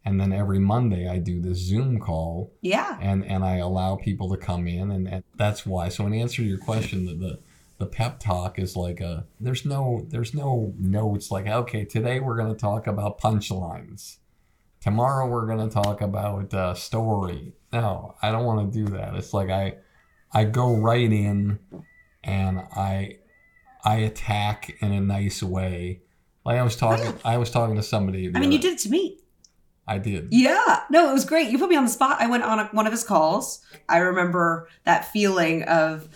[0.03, 2.51] and then every monday i do this zoom call.
[2.61, 2.97] Yeah.
[3.01, 5.87] and and i allow people to come in and, and that's why.
[5.89, 7.39] So in answer to your question the, the
[7.77, 12.37] the pep talk is like a there's no there's no notes like okay today we're
[12.37, 14.17] going to talk about punchlines
[14.81, 19.15] tomorrow we're going to talk about uh, story no i don't want to do that
[19.15, 19.75] it's like i
[20.33, 21.59] i go right in
[22.23, 23.17] and i
[23.83, 26.01] i attack in a nice way
[26.45, 28.89] like i was talking i was talking to somebody I mean, you did it to
[28.89, 29.19] me.
[29.87, 31.49] i did Yeah, no, it was great.
[31.49, 32.17] You put me on the spot.
[32.19, 33.61] I went on a, one of his calls.
[33.87, 36.09] I remember that feeling of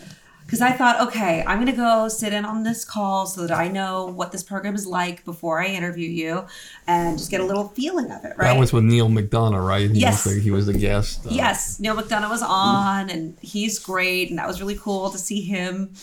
[0.52, 3.68] because I thought, okay, I'm gonna go sit in on this call so that I
[3.68, 6.44] know what this program is like before I interview you,
[6.86, 8.52] and just get a little feeling of it, right?
[8.52, 9.90] That was with Neal McDonough, right?
[9.90, 10.26] He Yes.
[10.26, 11.24] Was the, he was the guest.
[11.24, 15.16] uh, yes, Neal McDonough was on, and he's great, and that was really cool to
[15.16, 15.94] see him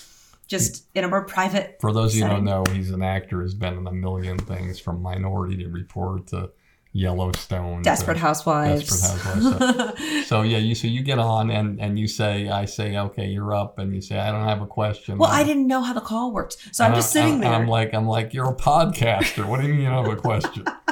[0.48, 1.78] just in a more private.
[1.80, 3.44] For those of you who don't know, he's an actor.
[3.44, 6.50] Has been in a million things from Minority to Report to
[6.92, 7.82] Yellowstone.
[7.84, 8.90] Desperate Housewives.
[8.90, 10.00] Desperate Housewives.
[10.00, 13.28] So, so yeah, you so you get on and and you say, I say, okay,
[13.28, 15.18] you're up, and you say, I don't have a question.
[15.18, 17.54] well, I didn't know how the call worked, so I'm just I- sitting and there.
[17.54, 19.46] I'm like, I'm like, you're a podcaster.
[19.48, 20.66] What do you mean you don't have a question?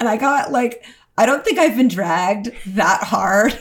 [0.00, 0.84] and I got like
[1.18, 3.58] I don't think I've been dragged that hard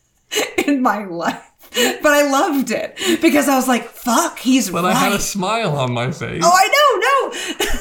[0.66, 1.44] in my life.
[1.70, 4.96] But I loved it because I was like, fuck, he's But right.
[4.96, 6.42] I had a smile on my face.
[6.42, 7.80] oh, I know, no.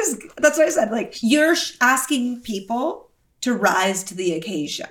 [0.00, 0.90] Was that's what I said.
[0.90, 3.10] Like you're sh- asking people
[3.42, 4.88] to rise to the occasion.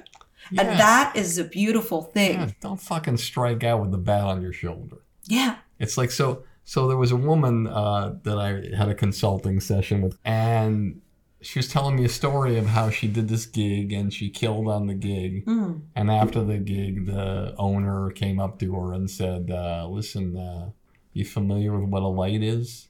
[0.52, 0.62] Yeah.
[0.62, 2.40] And that is a beautiful thing.
[2.40, 4.98] Yeah, don't fucking strike out with the bat on your shoulder.
[5.26, 5.58] Yeah.
[5.80, 6.44] It's like so.
[6.66, 11.02] So there was a woman uh, that I had a consulting session with, and
[11.42, 14.70] she was telling me a story of how she did this gig and she killed
[14.70, 15.46] on the gig.
[15.46, 15.82] Mm.
[15.94, 20.70] And after the gig, the owner came up to her and said, uh, "Listen, uh,
[21.12, 22.88] you familiar with what a light is?"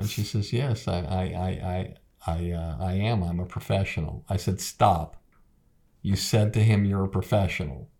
[0.00, 1.94] And she says, "Yes, I, I, I,
[2.26, 3.22] I, I, uh, I am.
[3.22, 5.16] I'm a professional." I said, "Stop."
[6.02, 7.90] You said to him, "You're a professional."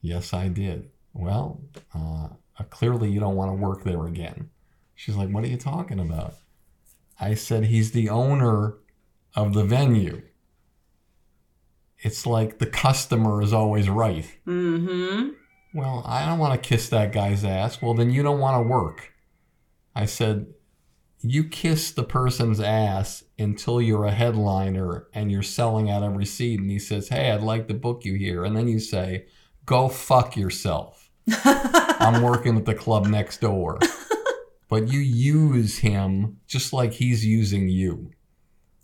[0.00, 0.90] Yes, I did.
[1.12, 1.62] Well,
[1.94, 2.28] uh,
[2.70, 4.50] clearly you don't want to work there again.
[4.94, 6.34] She's like, "What are you talking about?"
[7.18, 8.78] I said, "He's the owner
[9.34, 10.22] of the venue."
[12.02, 14.24] It's like the customer is always right.
[14.46, 15.30] Mm-hmm.
[15.74, 17.80] Well, I don't want to kiss that guy's ass.
[17.80, 19.12] Well, then you don't want to work.
[19.94, 20.46] I said,
[21.22, 26.60] you kiss the person's ass until you're a headliner and you're selling out every seat.
[26.60, 28.44] And he says, hey, I'd like to book you here.
[28.44, 29.26] And then you say,
[29.66, 31.10] go fuck yourself.
[31.44, 33.78] I'm working at the club next door.
[34.68, 38.12] But you use him just like he's using you.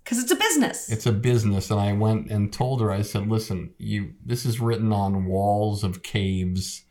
[0.03, 0.91] Because it's a business.
[0.91, 2.93] It's a business, and I went and told her.
[2.93, 4.15] I said, "Listen, you.
[4.25, 6.85] This is written on walls of caves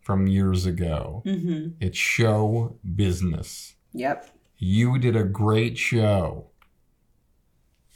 [0.00, 1.22] from years ago.
[1.24, 1.68] mm-hmm.
[1.80, 3.74] It's show business.
[3.92, 4.30] Yep.
[4.64, 6.46] You did a great show.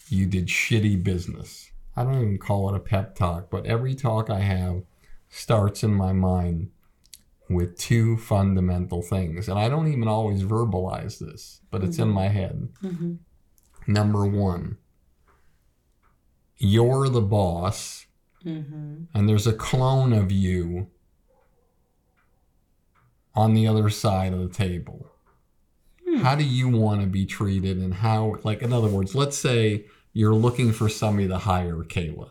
[0.08, 1.70] You did shitty business.
[1.94, 4.82] I don't even call it a pep talk, but every talk I have
[5.28, 6.70] starts in my mind
[7.48, 12.26] with two fundamental things, and I don't even always verbalize this, but it's in my
[12.26, 13.14] head." Mm-hmm.
[13.86, 14.78] Number one,
[16.56, 18.06] you're the boss,
[18.44, 19.04] Mm-hmm.
[19.14, 20.88] and there's a clone of you
[23.36, 25.12] on the other side of the table.
[26.22, 29.86] How do you want to be treated, and how, like, in other words, let's say
[30.12, 32.30] you're looking for somebody to hire Keila.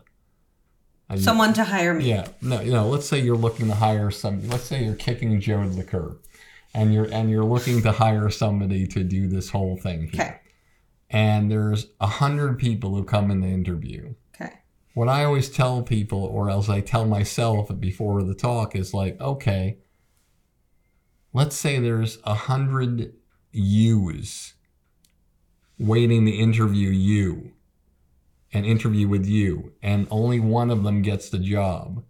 [1.08, 2.08] And you- Someone to hire me.
[2.08, 4.48] yeah, no, you know, let's say you're looking to hire some.
[4.48, 6.18] Let's say you're kicking Joe to the curb,
[6.74, 10.36] and you're and you're looking to hire somebody to do this whole thing here Okay.
[11.10, 14.14] and there's a hundred people who come in the interview.
[14.34, 14.52] Okay.
[14.94, 19.20] What I always tell people, or else I tell myself before the talk, is like,
[19.20, 19.78] okay,
[21.32, 23.12] let's say there's a hundred
[23.56, 24.54] yous
[25.78, 27.52] waiting to interview you
[28.52, 32.02] and interview with you, and only one of them gets the job.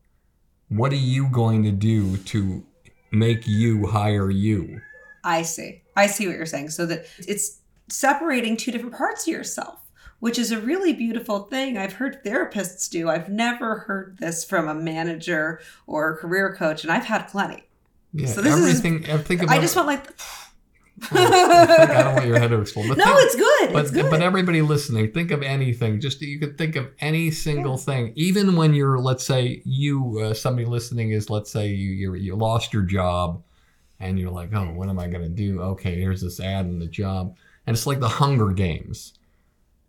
[0.69, 2.65] What are you going to do to
[3.11, 4.81] make you hire you?
[5.25, 5.83] I see.
[5.97, 6.71] I see what you're saying.
[6.71, 9.81] So that it's separating two different parts of yourself,
[10.21, 11.77] which is a really beautiful thing.
[11.79, 13.09] I've heard therapists do.
[13.09, 17.65] I've never heard this from a manager or a career coach, and I've had plenty.
[18.13, 19.11] Yeah, So this is- everything.
[19.11, 20.07] I think about I just want like,
[21.11, 22.89] I don't want your head to explode.
[22.89, 23.73] But no, think- it's good.
[23.73, 24.11] but it's good.
[24.11, 26.01] but everybody listening, think of anything.
[26.01, 30.35] Just you could think of any single thing, even when you're, let's say, you uh,
[30.35, 33.43] somebody listening is, let's say, you you you lost your job,
[34.01, 35.61] and you're like, oh, what am I gonna do?
[35.61, 39.13] Okay, here's this ad in the job, and it's like the Hunger Games.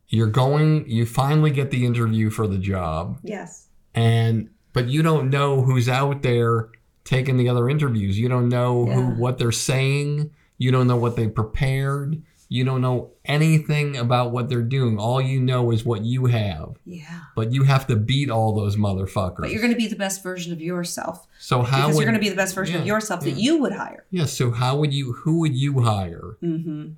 [0.10, 3.68] You're going, you finally get the interview for the job, yes.
[3.96, 6.70] and but you don't know who's out there
[7.04, 8.20] taking the other interviews.
[8.20, 10.32] You don't know who what they're saying.
[10.58, 12.22] You don't know what they prepared.
[12.50, 14.98] You don't know anything about what they're doing.
[14.98, 16.78] All you know is what you have.
[16.86, 17.20] Yeah.
[17.36, 19.42] But you have to beat all those motherfuckers.
[19.42, 22.12] But you're going to be the best version of yourself so how because would you're
[22.12, 24.06] going to be the best version of yeah, yourself that you would hire.
[24.12, 24.26] yeah?
[24.26, 25.12] So how would you?
[25.12, 26.38] Who would you hire?
[26.42, 26.92] Mm-hmm.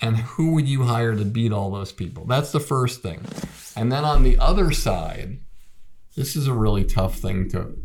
[0.00, 2.24] and who would you hire to beat all those people?
[2.24, 3.20] That's the first thing.
[3.74, 5.40] And then on the other side,
[6.16, 7.76] this is a really tough thing to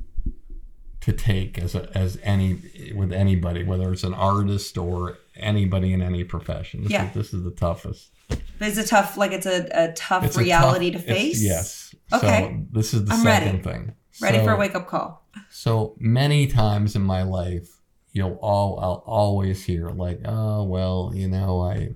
[1.03, 2.59] to take as a, as any
[2.95, 6.83] with anybody, whether it's an artist or anybody in any profession.
[6.83, 7.07] This, Yeah.
[7.09, 8.09] is, this is the toughest.
[8.29, 8.39] But
[8.69, 11.43] it's a tough, like it's a, a tough It's a reality tough- to face.
[11.43, 11.93] Yes.
[12.13, 12.39] Okay.
[12.61, 13.61] So this is the I'm second ready.
[13.63, 13.93] thing.
[14.21, 15.25] Ready So- for a wake up call.
[15.49, 17.67] So many times in my life,
[18.11, 21.89] you'll all I'll always hear like, oh well, you know, I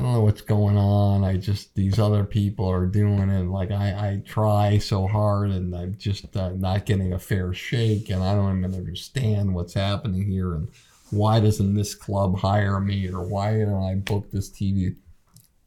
[0.00, 1.24] I don't know what's going on.
[1.24, 3.44] I just these other people are doing it.
[3.44, 8.08] Like I I try so hard and I'm just uh, not getting a fair shake,
[8.08, 10.68] and I don't even understand what's happening here and
[11.10, 14.96] why doesn't this club hire me or why don't I book this TV?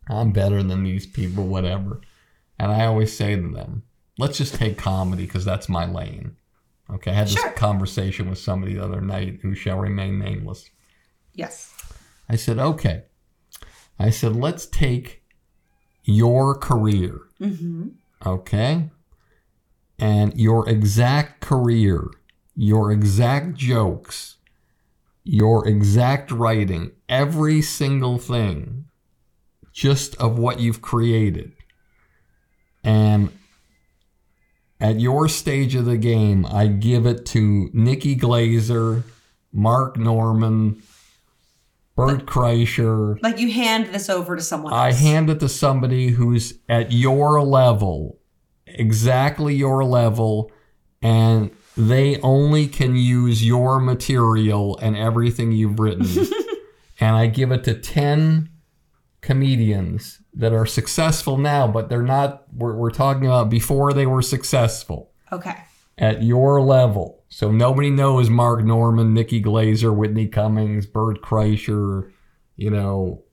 [0.10, 2.02] I'm better than these people, whatever.
[2.58, 3.84] And I always say to them,
[4.18, 6.38] let's just take comedy because that's my lane.
[6.90, 7.52] Okay, I had this Sure.
[7.52, 10.72] conversation with somebody the other night who shall remain nameless.
[11.36, 11.72] Yes.
[12.28, 13.04] I said, okay.
[14.00, 15.24] I said, let's take
[16.04, 17.90] your career, Mm-hmm.
[18.26, 18.90] okay?
[20.00, 22.10] And your exact career,
[22.56, 24.38] your exact jokes,
[25.24, 28.86] your exact writing, every single thing
[29.72, 31.54] just of what you've created.
[32.84, 33.32] And
[34.80, 39.04] at your stage of the game, I give it to Nikki Glazer,
[39.54, 40.82] Mark Normand,
[41.96, 43.22] Bert Kreischer.
[43.22, 44.82] Like you hand this over to someone Else.
[44.82, 48.20] I hand it to somebody who's at your level,
[48.66, 50.52] exactly your level,
[51.02, 56.08] and they only can use your material and everything you've written.
[57.00, 58.50] and I give it to 10
[59.22, 64.22] comedians that are successful now, but they're not, we're, we're talking about before they were
[64.22, 65.56] successful Okay.
[65.98, 67.24] At your level.
[67.30, 72.12] So nobody knows Mark Normand, Nikki Glazer, Whitney Cummings, Bert Kreischer,
[72.56, 73.24] you know,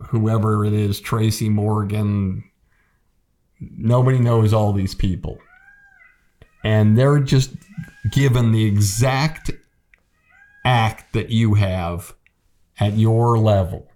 [0.00, 2.44] whoever it is, Tracy Morgan.
[3.60, 5.38] Nobody knows all these people.
[6.64, 7.50] And they're just
[8.12, 9.50] given the exact
[10.64, 12.14] act that you have
[12.78, 13.88] at your level.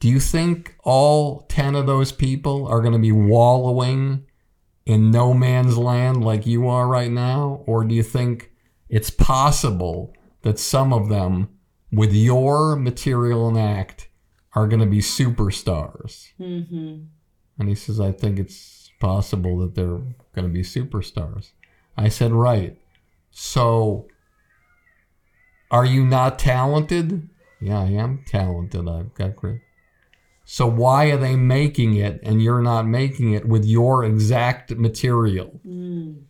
[0.00, 4.26] Do you think all 10 of those people are going to be wallowing
[4.90, 7.62] in no man's land like you are right now?
[7.66, 8.50] Or do you think
[8.88, 11.48] it's possible that some of them,
[11.92, 14.08] with your material and act,
[14.54, 16.32] are going to be superstars?
[16.40, 17.04] Mm-hmm.
[17.58, 20.00] And he says, I think it's possible that they're
[20.34, 21.50] going to be superstars.
[21.96, 22.76] I said, right.
[23.30, 24.08] So,
[25.70, 27.28] are you not talented?
[27.60, 28.88] Yeah, I am talented.
[28.88, 29.60] I've got great.
[30.52, 35.60] So, why are they making it and you're not making it with your exact material?
[35.64, 36.22] Mm.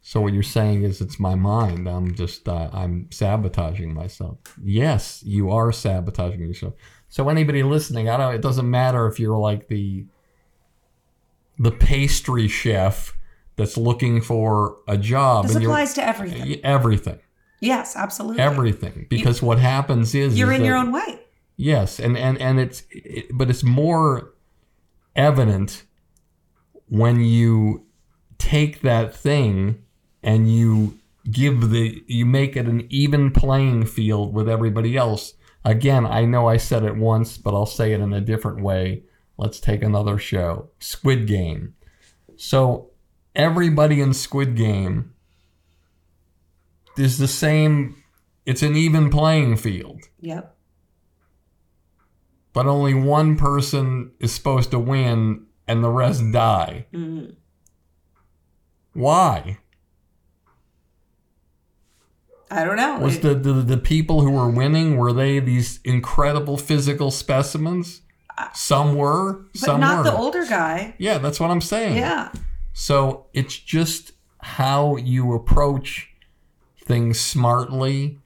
[0.00, 1.88] So, what you're saying is it's my mind.
[1.88, 4.38] I'm just, uh, I'm sabotaging myself.
[4.64, 6.72] Yes, you are sabotaging yourself.
[7.10, 10.06] So, anybody listening, I don't, it doesn't matter if you're like the,
[11.58, 13.14] the pastry chef
[13.56, 16.64] that's looking for a job This applies to everything.
[16.64, 17.18] everything,
[17.60, 18.40] Yes, absolutely.
[18.40, 19.06] everything.
[19.10, 21.18] Because what happens is You're is in your own way.
[21.56, 24.34] Yes, and and and it's it, but it's more
[25.14, 25.84] evident
[26.88, 27.86] when you
[28.38, 29.82] take that thing
[30.22, 30.98] and you
[31.30, 35.34] give the you make it an even playing field with everybody else.
[35.64, 39.04] Again, I know I said it once, but I'll say it in a different way.
[39.36, 40.70] Let's take another show.
[40.80, 41.74] Squid Game.
[42.36, 42.90] So
[43.34, 45.14] everybody in Squid Game
[46.96, 47.96] is the same
[48.44, 50.51] it's an even playing field Yep.
[52.52, 56.86] But only one person is supposed to win and the rest die.
[56.92, 57.34] Mm.
[58.92, 59.58] Why?
[62.50, 62.98] I don't know.
[62.98, 68.02] Was It- the, the the people who were winning were they these incredible physical specimens?
[68.54, 70.04] Some were, but some not were.
[70.04, 70.94] the older guy.
[70.98, 71.96] yeah, that's what I'm saying.
[71.96, 72.32] Yeah.
[72.72, 76.08] So it's just how you approach
[76.84, 78.18] things smartly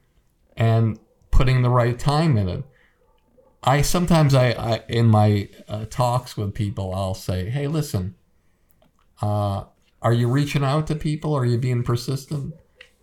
[0.57, 0.99] and
[1.33, 2.65] putting the right time in it.
[3.67, 8.15] I sometimes I, I in my uh, talks with people I'll say, "Hey, listen,
[9.21, 9.65] uh,
[10.01, 11.35] are you reaching out to people?
[11.35, 12.55] Are you being persistent?"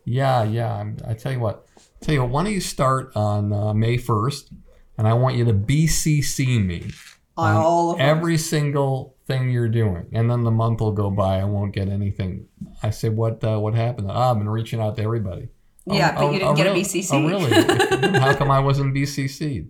[0.06, 0.73] Yeah, yeah.
[0.73, 1.67] I'm, I tell you what.
[2.02, 2.30] Tell you what.
[2.32, 4.52] Why don't you start on uh, May first,
[4.97, 6.91] and I want you to BCC me
[7.38, 8.08] On all of them.
[8.08, 11.39] every single thing you're doing, and then the month will go by.
[11.39, 12.47] I won't get anything.
[12.82, 14.08] I say, what uh, what happened?
[14.10, 15.50] Ah, I've been reaching out to everybody.
[15.85, 16.69] Yeah, but you didn't get a?
[16.71, 17.10] BCC.
[17.12, 18.19] Oh, really?
[18.19, 19.69] How come I wasn't BCC'd?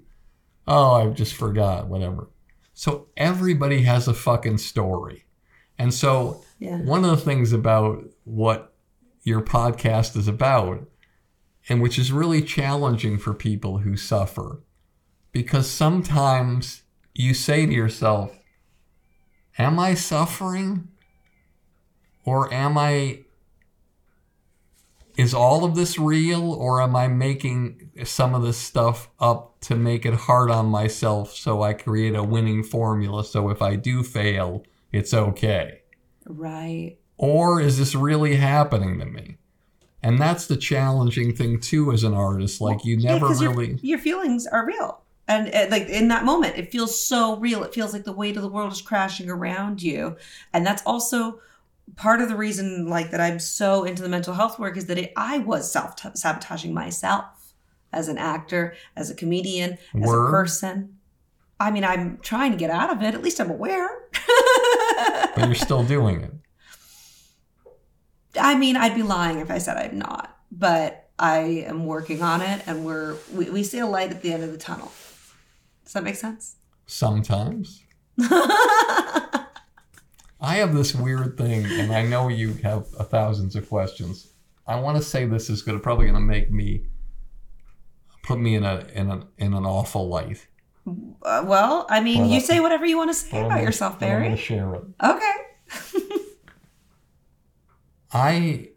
[0.67, 1.87] Oh, I just forgot.
[1.87, 2.29] Whatever.
[2.73, 5.25] So everybody has a fucking story,
[5.77, 6.77] and so Yeah.
[6.77, 8.73] one of the things about what
[9.23, 10.87] your podcast is about,
[11.69, 14.63] and which is really challenging for people who suffer,
[15.31, 16.83] because sometimes
[17.13, 18.31] you say to yourself,
[19.59, 20.87] Am I suffering?
[22.25, 23.19] Or am I.
[25.15, 29.75] Is all of this real, or am I making some of this stuff up to
[29.75, 34.03] make it hard on myself so I create a winning formula so if I do
[34.03, 35.81] fail, it's okay?
[36.25, 36.97] Right.
[37.17, 39.37] Or is this really happening to me?
[40.01, 42.59] And that's the challenging thing too as an artist.
[42.59, 45.01] Like you Yeah, never your- really your, feelings are real.
[45.27, 47.63] And like in that moment, it feels so real.
[47.63, 50.17] It feels like the weight of the world is crashing around you.
[50.51, 51.39] And that's also
[51.95, 54.97] part of the reason like that I'm so into the mental health work is that
[54.97, 57.42] it, I was self sabotaging myself
[57.93, 60.27] as an actor, as a comedian, as Were?
[60.27, 60.97] a person.
[61.59, 63.13] I mean, I'm trying to get out of it.
[63.13, 63.89] At least I'm aware.
[65.35, 66.33] but you're still doing it.
[68.39, 71.37] I mean, I'd be lying if I said I'm not, but I
[71.67, 74.51] am working on it, and we're we, we see a light at the end of
[74.51, 74.91] the tunnel.
[75.83, 76.55] Does that make sense?
[76.87, 77.83] Sometimes.
[78.19, 79.45] I
[80.41, 84.33] have this weird thing, and I know you have a thousands of questions.
[84.67, 86.87] I want to say this is gonna probably gonna make me
[88.23, 90.47] put me in a in a in an awful light.
[90.85, 94.07] Uh, well, I mean, Well, you say whatever you want to say about yourself, but
[94.07, 94.37] I'm gonna Barry.
[94.37, 94.83] share it.
[95.01, 95.35] Okay.
[98.11, 98.69] I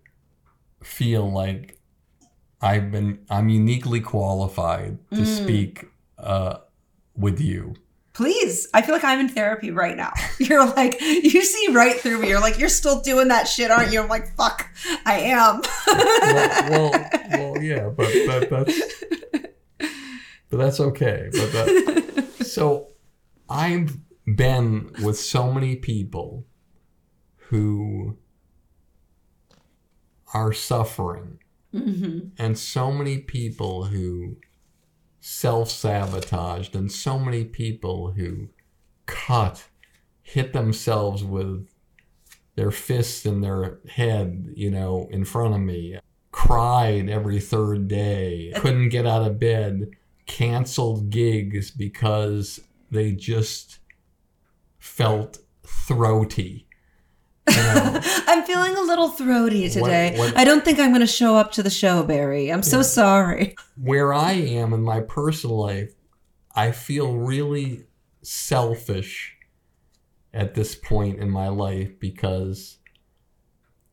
[0.83, 1.81] feel like
[2.61, 5.27] I've been I'm uniquely qualified to Mm.
[5.27, 5.85] speak
[6.19, 6.59] uh,
[7.15, 7.75] with you.
[8.17, 8.67] Please.
[8.73, 10.13] I feel like I'm in therapy right now.
[10.39, 12.29] You're like, you see right through me.
[12.29, 14.01] You're like, you're still doing that shit, aren't you?
[14.01, 14.69] I'm like, fuck,
[15.05, 15.61] I am.
[15.87, 17.11] well, well,
[17.53, 19.91] well, yeah, but that, that's
[20.49, 21.29] but that's okay.
[21.31, 22.89] But that, so
[23.51, 23.97] I've
[24.35, 26.47] been with so many people
[27.51, 28.17] who
[30.35, 31.39] are suffering,
[31.75, 32.31] Mhm.
[32.39, 34.37] and so many people who
[35.27, 38.49] self sabotaged, and so many people who
[39.07, 39.65] cut,
[40.23, 41.67] hit themselves with
[42.55, 45.99] their fists in their head, you know, in front of me,
[46.31, 49.91] cried every third day, couldn't get out of bed,
[50.27, 52.61] canceled gigs because
[52.93, 53.81] they just
[54.79, 56.66] felt throaty.
[57.49, 60.15] I'm feeling a little throaty today.
[60.17, 62.53] what- I don't think I'm going to show up to the show, Barry.
[62.53, 63.55] I'm so sorry.
[63.81, 65.93] Where I am in my personal life,
[66.55, 67.85] I feel really
[68.23, 69.37] selfish
[70.35, 72.79] at this point in my life because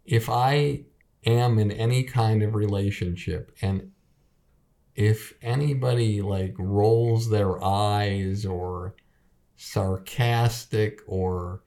[0.06, 0.86] if I
[1.26, 3.91] am in any kind of relationship and
[4.95, 8.95] if anybody like rolls their eyes or
[9.56, 11.62] sarcastic or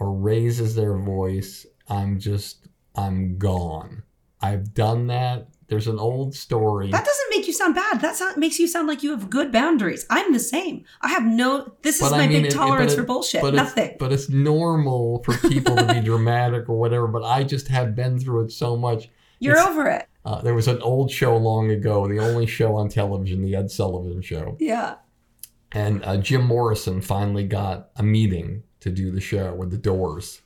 [0.00, 2.66] or raises their voice, I'm just
[2.96, 4.02] I'm gone.
[4.40, 5.48] I've done that.
[5.68, 6.90] There's an old story.
[6.90, 8.02] That doesn't make you sound bad.
[8.02, 10.04] That sound, makes you sound like you have good boundaries.
[10.10, 10.84] I'm the same.
[11.00, 11.74] I have no.
[11.82, 13.40] This is I my mean, big it- tolerance but it- for bullshit.
[13.42, 13.96] but it's- Nothing.
[13.98, 17.08] but it's normal for people to be dramatic or whatever.
[17.08, 19.08] But I just have been through it so much.
[19.40, 20.06] You're it's- over it.
[20.26, 23.70] Uh, there was an old show long ago, the only show on television, the Ed
[23.70, 24.94] Sullivan Show, Yeah.
[25.72, 30.42] and uh, Jim Morrison finally got a meeting to do the show with the Doors.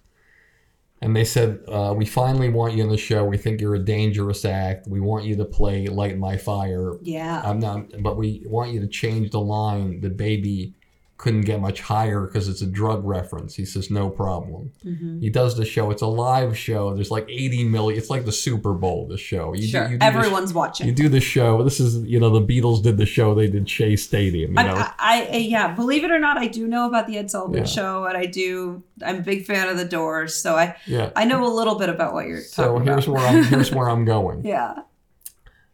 [1.01, 3.24] And they said, uh, "We finally want you in the show.
[3.24, 4.89] We think you're a dangerous act.
[4.89, 7.41] We want you to play Light My Fire Yeah.
[7.45, 10.01] I'm not, but we want you to change the line.
[10.01, 10.74] The baby
[11.18, 13.56] couldn't get much higher because it's a drug reference.
[13.56, 14.70] He says, no problem.
[14.86, 15.20] Mhm.
[15.20, 15.90] He does the show.
[15.90, 16.94] It's a live show.
[16.94, 17.98] There's like 80 million.
[17.98, 19.52] It's like the Super Bowl, the show.
[19.52, 19.86] You Sure.
[19.88, 20.86] Do, you do sh- Everyone's watching.
[20.86, 21.64] you do the show.
[21.64, 23.34] This is, you know, the Beatles did the show.
[23.34, 24.74] They did Shea Stadium, you know.
[24.76, 27.58] I, I, I, yeah, believe it or not, I do know about the Ed Sullivan
[27.58, 27.64] Yeah.
[27.64, 28.84] show, and I do.
[29.04, 31.10] I'm a big fan of the Doors, so I, yeah.
[31.16, 33.16] I know a little bit about what you're So talking here's about.
[33.16, 34.44] where I'm, here's where I'm going.
[34.44, 34.74] yeah.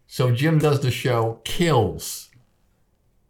[0.06, 2.23] So Jim does the show, kills,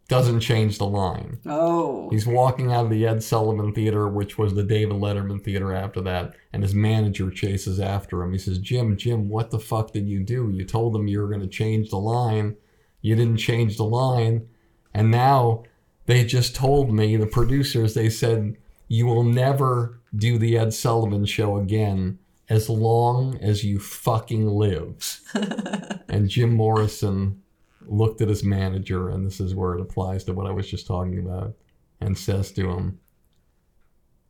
[0.07, 1.39] doesn't change the line.
[1.45, 2.09] Oh.
[2.11, 5.99] He's walking out of the Ed Sullivan Theater, which was the David Letterman Theater after
[6.01, 8.31] that, and his manager chases after him.
[8.31, 10.49] He says, Jim, Jim, what the fuck did you do?
[10.51, 12.55] You told them you were going to change the line.
[13.01, 14.47] You didn't change the line.
[14.93, 15.63] And now
[16.05, 21.25] they just told me, the producers, they said, you will never do the Ed Sullivan
[21.25, 25.19] show again as long as you fucking live.
[26.07, 27.41] and Jim Morrison
[27.87, 30.87] looked at his manager, and this is where it applies to what I was just
[30.87, 31.53] talking about,
[32.01, 32.99] and says to him,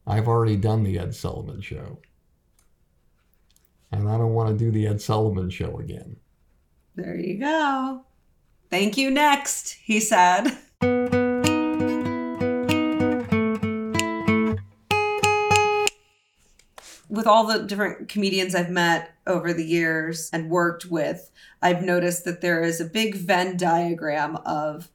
[0.08, 1.99] I've already done the Ed Sullivan show.
[3.91, 6.18] And I don't want to do the Ed Sullivan show again.
[6.95, 8.06] There you go.
[8.70, 9.10] Thank you.
[9.10, 10.58] Next, he said.
[17.16, 22.26] With all the different comedians I've met over the years and worked with, I've noticed
[22.26, 24.89] that there is a big Venn diagram of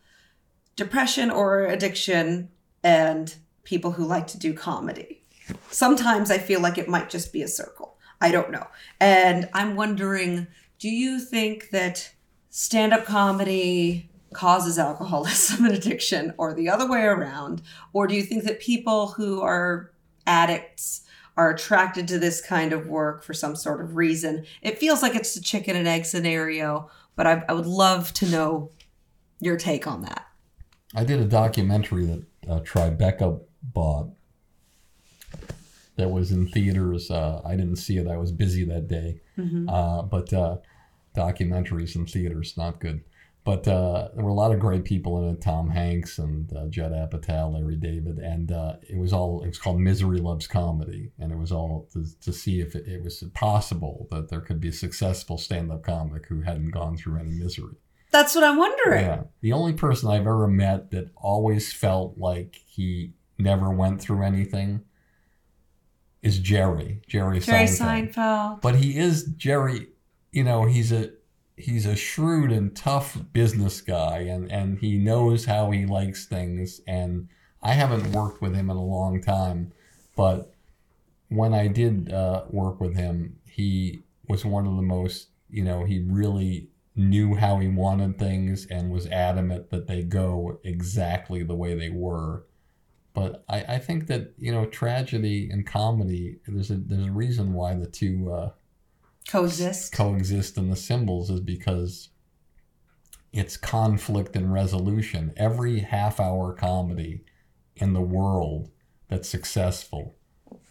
[0.76, 2.50] depression or addiction
[2.84, 5.22] and people who like to do comedy.
[5.70, 7.96] Sometimes I feel like it might just be a circle.
[8.20, 8.66] I don't know.
[9.00, 10.46] And I'm wondering
[10.78, 12.12] do you think that
[12.48, 17.62] stand up comedy causes alcoholism and addiction or the other way around?
[17.94, 19.90] Or do you think that people who are
[20.26, 21.02] addicts
[21.40, 24.44] are attracted to this kind of work for some sort of reason.
[24.60, 28.26] It feels like it's a chicken and egg scenario, but I, I would love to
[28.26, 28.72] know
[29.40, 30.26] your take on that.
[30.94, 34.10] I did a documentary that uh, Tribeca bought
[35.96, 37.10] that was in theaters.
[37.10, 38.06] Uh, I didn't see it.
[38.06, 39.20] I was busy that day.
[39.66, 40.58] Uh, but uh,
[41.16, 43.02] documentaries in theaters, not good.
[43.42, 46.66] But uh, there were a lot of great people in it: Tom Hanks and uh,
[46.66, 49.42] Judd Apatow, Larry David, and uh, it was all.
[49.42, 52.86] It was called "Misery Loves Comedy," and it was all to, to see if it,
[52.86, 57.18] it was possible that there could be a successful stand-up comic who hadn't gone through
[57.18, 57.76] any misery.
[58.10, 59.04] That's what I'm wondering.
[59.04, 59.22] Yeah.
[59.40, 64.82] The only person I've ever met that always felt like he never went through anything
[66.22, 67.00] is Jerry.
[67.06, 68.12] Jerry, Jerry Seinfeld.
[68.12, 68.60] Seinfeld.
[68.60, 69.88] But he is Jerry,
[70.32, 71.12] you know, he's a
[71.60, 76.80] he's a shrewd and tough business guy and and he knows how he likes things
[76.86, 77.28] and
[77.62, 79.72] I haven't worked with him in a long time,
[80.16, 80.54] but
[81.28, 85.84] when I did uh, work with him, he was one of the most, you know,
[85.84, 91.54] he really knew how he wanted things and was adamant that they go exactly the
[91.54, 92.46] way they were.
[93.12, 97.54] But I, I think that you know tragedy and comedy there's a there's a reason
[97.54, 98.50] why the two uh,
[99.28, 99.92] Coexist.
[99.92, 102.08] coexist in the symbols is because
[103.32, 105.32] it's conflict and resolution.
[105.36, 107.24] Every half hour comedy
[107.76, 108.70] in the world
[109.08, 110.16] that's successful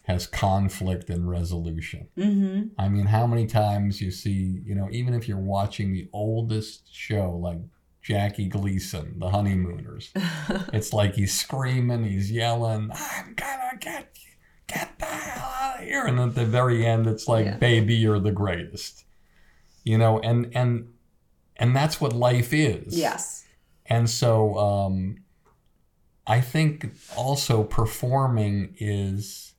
[0.04, 2.10] has conflict and resolution.
[2.18, 2.70] mm-hmm.
[2.80, 6.92] I mean, how many times you see, you know, even if you're watching the oldest
[6.92, 7.60] show like
[8.02, 10.12] Jackie Gleason, The Honeymooners,
[10.74, 14.29] it's like he's screaming, he's yelling, I'm gonna get you,
[14.70, 16.06] get the hell out of here.
[16.06, 17.58] And at the very end, it's like, Yeah.
[17.58, 19.06] baby, you're the greatest.
[19.84, 20.94] You know, and and
[21.56, 22.98] and that's what life is.
[22.98, 23.46] yes.
[23.86, 25.18] And so um,
[26.28, 29.54] I think also performing is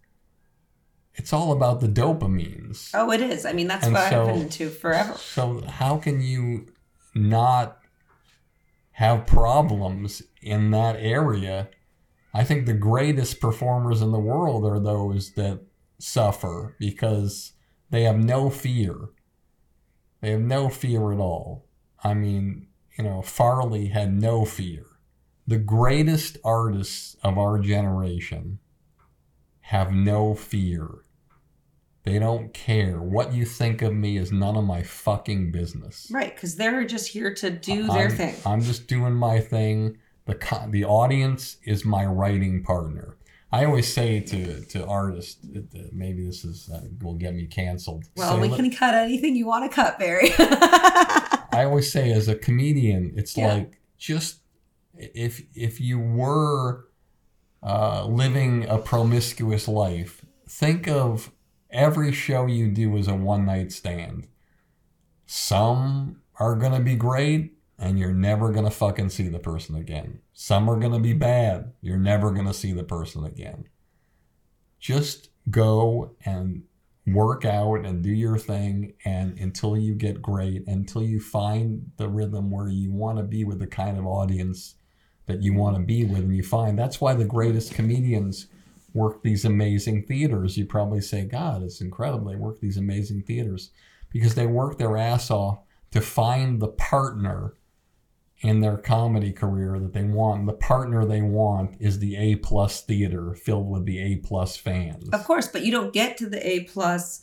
[1.14, 2.90] it's all about the dopamines.
[2.94, 3.44] Oh, it is.
[3.44, 5.14] I mean, that's And what so- I've been into forever.
[5.14, 6.66] So how can you
[7.14, 7.78] not
[8.92, 11.68] have problems in that area?
[12.32, 15.60] I think the greatest performers in the world are those that
[15.98, 17.52] suffer because
[17.90, 18.96] they have no fear.
[20.20, 21.66] They have no fear at all.
[22.02, 24.84] I mean, you know, Farley had no fear.
[25.46, 28.60] The greatest artists of our generation
[29.62, 30.88] have no fear.
[32.04, 33.00] They don't care.
[33.00, 36.08] What you think of me is none of my fucking business.
[36.10, 38.34] Right, because they're just here to do their I'm, thing.
[38.46, 39.98] I'm just doing my thing.
[40.26, 43.16] The co- the audience is my writing partner.
[43.52, 45.44] I always say to to artists,
[45.92, 48.04] maybe this is uh, will get me canceled.
[48.16, 50.30] Well, Say, we "Look, can cut anything you want to cut, Barry.
[50.38, 53.54] I always say as a comedian, it's Yeah.
[53.54, 54.40] like just
[54.94, 56.86] if if you were
[57.62, 61.32] uh, living a promiscuous life, think of
[61.70, 64.28] every show you do as a one night stand.
[65.26, 70.20] Some are gonna be great, and you're never gonna fucking see the person again.
[70.34, 71.72] Some are gonna be bad.
[71.80, 73.64] You're never gonna see the person again.
[74.78, 76.62] Just go and
[77.06, 82.06] work out and do your thing and until you get great until you find the
[82.06, 84.76] rhythm where you want to be with the kind of audience
[85.26, 88.48] that you want to be with and you find that's why the greatest comedians
[88.92, 93.70] work these amazing theaters you probably say god it's incredible they work these amazing theaters
[94.12, 95.60] because they work their ass off
[95.90, 97.54] to find the partner
[98.40, 100.46] in their comedy career that they want.
[100.46, 105.08] The partner they want is the A plus theater filled with the A plus fans.
[105.10, 107.22] of course, but you don't get to the A plus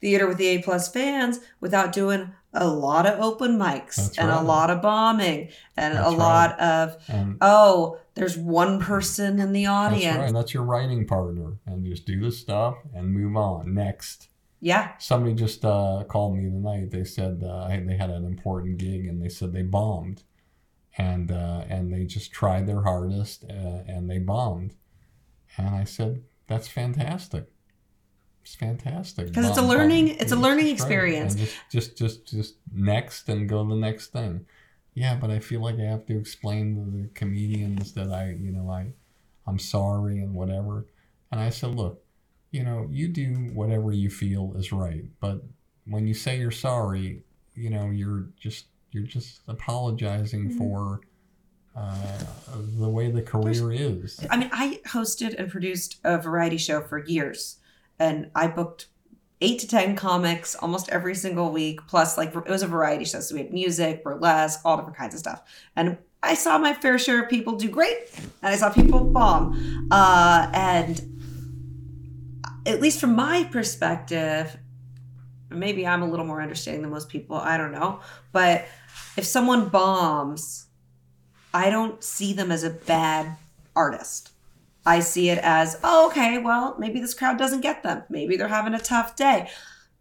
[0.00, 4.30] theater with the A plus fans without doing a lot of open mics That's and
[4.30, 9.52] a lot of bombing and That's a lot of And oh, there's one person in
[9.52, 10.04] the audience.
[10.04, 10.34] that's right.
[10.34, 11.54] That's your writing partner.
[11.66, 13.74] And just do the stuff and move on.
[13.74, 14.28] Next.
[14.60, 14.92] Yeah.
[14.98, 16.90] Somebody just uh, called me tonight.
[16.90, 20.22] They said uh, they had an important gig and they said they bombed.
[20.98, 24.74] And, uh, and they just tried their hardest uh, and they bombed.
[25.56, 27.46] And I said, that's fantastic.
[28.42, 30.16] It's fantastic." Because it's a learning- bomb.
[30.20, 30.74] it's a learning right.
[30.74, 31.34] experience.
[31.34, 34.46] Just, just, just, just next and go to the next thing.
[34.94, 38.52] Yeah, but I feel like I have to explain to the comedians that I, you
[38.52, 38.92] know, I,
[39.46, 40.86] I'm sorry and whatever.
[41.30, 42.04] And I said, look,
[42.50, 45.42] you know, you do whatever you feel is right, but
[45.86, 47.22] when you say you're sorry,
[47.54, 50.58] you know, you're just you're just apologizing Mhm.
[50.58, 51.00] for
[51.74, 51.96] uh,
[52.78, 54.20] the way the career is.
[54.30, 57.56] I mean, I hosted and produced a variety show for years,
[57.98, 58.88] and I booked
[59.40, 61.80] eight to ten comics almost every single week.
[61.88, 65.14] Plus, like it was a variety show, so we had music, burlesque, all different kinds
[65.14, 65.42] of stuff.
[65.74, 67.96] And I saw my fair share of people do great,
[68.42, 69.88] and I saw people bomb.
[69.90, 71.00] Uh, and
[72.66, 74.56] at least from my perspective,
[75.50, 77.36] maybe I'm a little more understanding than most people.
[77.36, 78.00] I don't know.
[78.30, 78.66] But
[79.16, 80.66] if someone bombs,
[81.54, 83.36] I don't see them as a bad
[83.76, 84.30] artist.
[84.84, 88.02] I see it as, oh, okay, well, maybe this crowd doesn't get them.
[88.08, 89.48] Maybe they're having a tough day.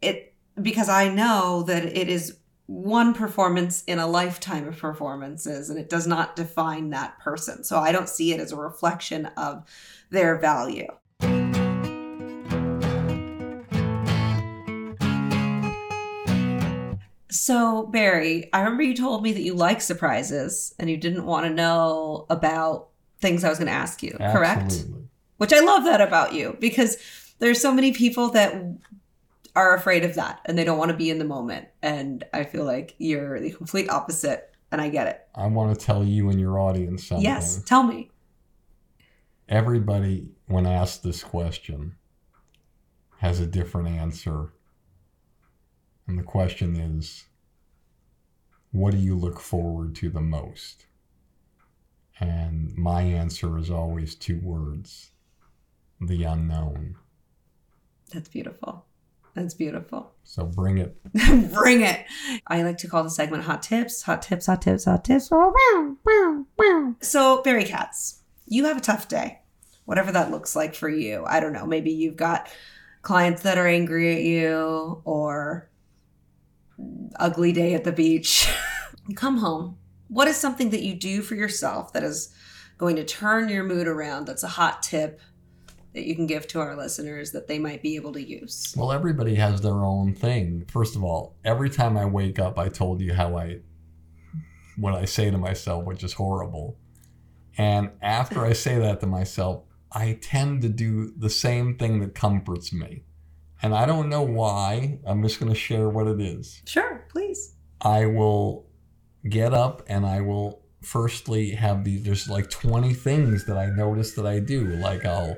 [0.02, 5.78] It because I know that it is one performance in a lifetime of performances and
[5.80, 7.64] it does not define that person.
[7.64, 9.66] So I don't see it as a reflection of
[10.10, 10.88] their value.
[17.42, 21.48] So, Barry, I remember you told me that you like surprises and you didn't want
[21.48, 22.90] to know about
[23.20, 24.86] things I was going to ask you, correct?
[25.38, 26.98] Which I love that about you because
[27.40, 28.54] there's so many people that
[29.56, 31.68] are afraid of that and they don't want to be in the moment.
[31.82, 35.28] And I feel like you're the complete opposite and I get it.
[35.34, 37.26] I want to tell you and your audience something.
[37.26, 38.12] Yes, tell me.
[39.50, 41.96] Everybody, when asked this question,
[43.18, 44.54] has a different answer.
[46.06, 47.26] And the question is,
[48.72, 50.86] what do you look forward to the most?
[52.20, 55.12] And my answer is always two words
[56.00, 56.96] the unknown.
[58.12, 58.86] That's beautiful.
[59.34, 60.12] That's beautiful.
[60.24, 60.98] So bring it.
[61.54, 62.06] Bring it.
[62.48, 65.30] I like to call the segment Hot Tips, Hot Tips, Hot Tips, Hot Tips.
[67.02, 69.40] So, Barry Katz, you have a tough day,
[69.86, 71.24] whatever that looks like for you.
[71.26, 71.66] I don't know.
[71.66, 72.50] Maybe you've got
[73.04, 75.71] clients that are angry at you or
[77.18, 78.50] ugly day at the beach.
[79.16, 79.78] come home.
[80.08, 82.34] What is something that you do for yourself that is
[82.78, 84.26] going to turn your mood around?
[84.26, 85.20] That's a hot tip
[85.94, 88.74] that you can give to our listeners that they might be able to use.
[88.78, 90.66] Well, everybody has their own thing.
[90.72, 93.60] First of all, every time I wake up, I told you how I,
[94.78, 96.78] what I say to myself, which is horrible.
[97.58, 102.16] And after I say that to myself, I tend to do the same thing that
[102.16, 103.04] comforts me.
[103.62, 105.00] And I don't know why.
[105.06, 106.62] I'm just going to share what it is.
[106.66, 107.56] Sure, please.
[107.80, 108.66] I will
[109.30, 114.14] get up and I will firstly have these, there's like 20 things that I notice
[114.14, 114.66] that I do.
[114.68, 115.38] Like I'll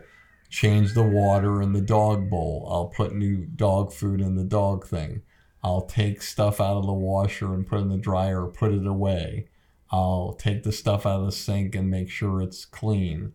[0.49, 2.67] change the water in the dog bowl.
[2.71, 5.21] I'll put new dog food in the dog thing.
[5.63, 8.73] I'll take stuff out of the washer and put it in the dryer or put
[8.73, 9.47] it away.
[9.91, 13.33] I'll take the stuff out of the sink and make sure it's clean.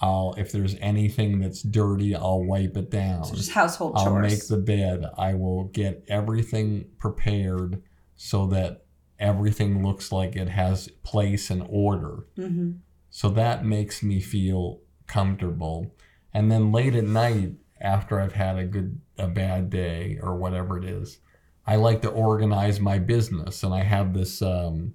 [0.00, 3.24] I'll if there's anything that's dirty, I'll wipe it down.
[3.24, 4.32] So just household I'll chores.
[4.32, 5.04] make the bed.
[5.18, 7.82] I will get everything prepared
[8.16, 8.84] so that
[9.18, 12.26] everything looks like it has place and order.
[12.36, 12.72] hmm
[13.10, 15.94] So that makes me feel comfortable.
[16.32, 20.78] And then late at night, after I've had a good, a bad day or whatever
[20.78, 21.18] it is,
[21.66, 23.62] I like to organize my business.
[23.62, 24.94] And I have this, um,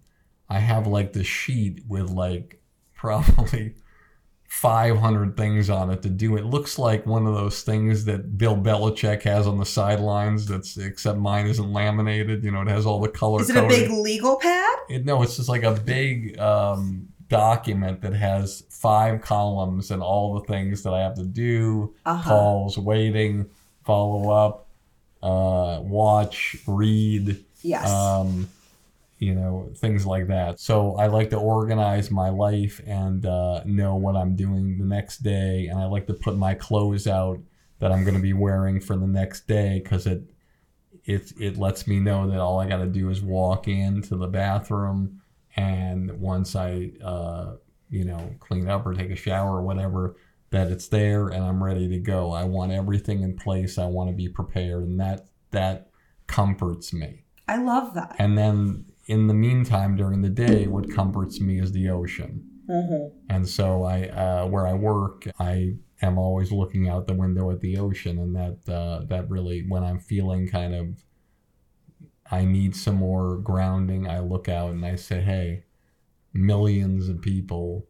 [0.50, 2.62] I have like this sheet with like
[2.96, 3.76] probably
[4.48, 6.38] 500 things on it to do.
[6.38, 10.46] It looks like one of those things that Bill Belichick has on the sidelines.
[10.48, 12.44] That's except mine isn't laminated.
[12.44, 13.42] You know, it has all the color.
[13.42, 14.78] Is it a big legal pad?
[14.90, 20.36] It, no, it's just like a big um, document that has five columns and all
[20.36, 22.30] the things that I have to do Uh-huh.
[22.30, 23.48] calls, waiting,
[23.84, 24.68] follow up,
[25.24, 27.90] uh, watch, read, Yes.
[27.90, 28.48] um,
[29.18, 30.60] you know, things like that.
[30.60, 35.20] So I like to organize my life and uh, know what I'm doing the next
[35.20, 35.68] day.
[35.68, 37.40] And I like to put my clothes out
[37.80, 40.24] that I'm going to be wearing for the next day because it,
[41.06, 44.28] it, it lets me know that all I got to do is walk into the
[44.28, 45.22] bathroom.
[45.56, 47.54] And once I, uh,
[47.90, 50.18] you know, clean up or take a shower or whatever,
[50.50, 52.32] that it's there and I'm ready to go.
[52.32, 53.78] I want everything in place.
[53.78, 54.84] I want to be prepared.
[54.84, 55.90] And that, that
[56.28, 57.24] comforts me.
[57.48, 58.16] I love that.
[58.20, 62.50] And then in the meantime, during the day, what comforts me is the ocean.
[62.70, 63.18] Mm-hmm.
[63.30, 67.62] And so I, uh, where I work, I am always looking out the window at
[67.62, 71.04] the ocean, and that uh, that really, when I'm feeling kind of,
[72.32, 75.66] I need some more grounding, I look out and I say, hey,
[76.34, 77.86] millions of people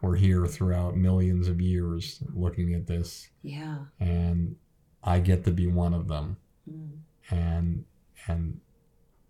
[0.00, 3.84] were here throughout millions of years looking at this, Yeah.
[4.00, 4.56] and
[5.04, 6.36] I get to be one of them
[6.70, 6.90] Mm.
[7.30, 7.84] and
[8.28, 8.60] and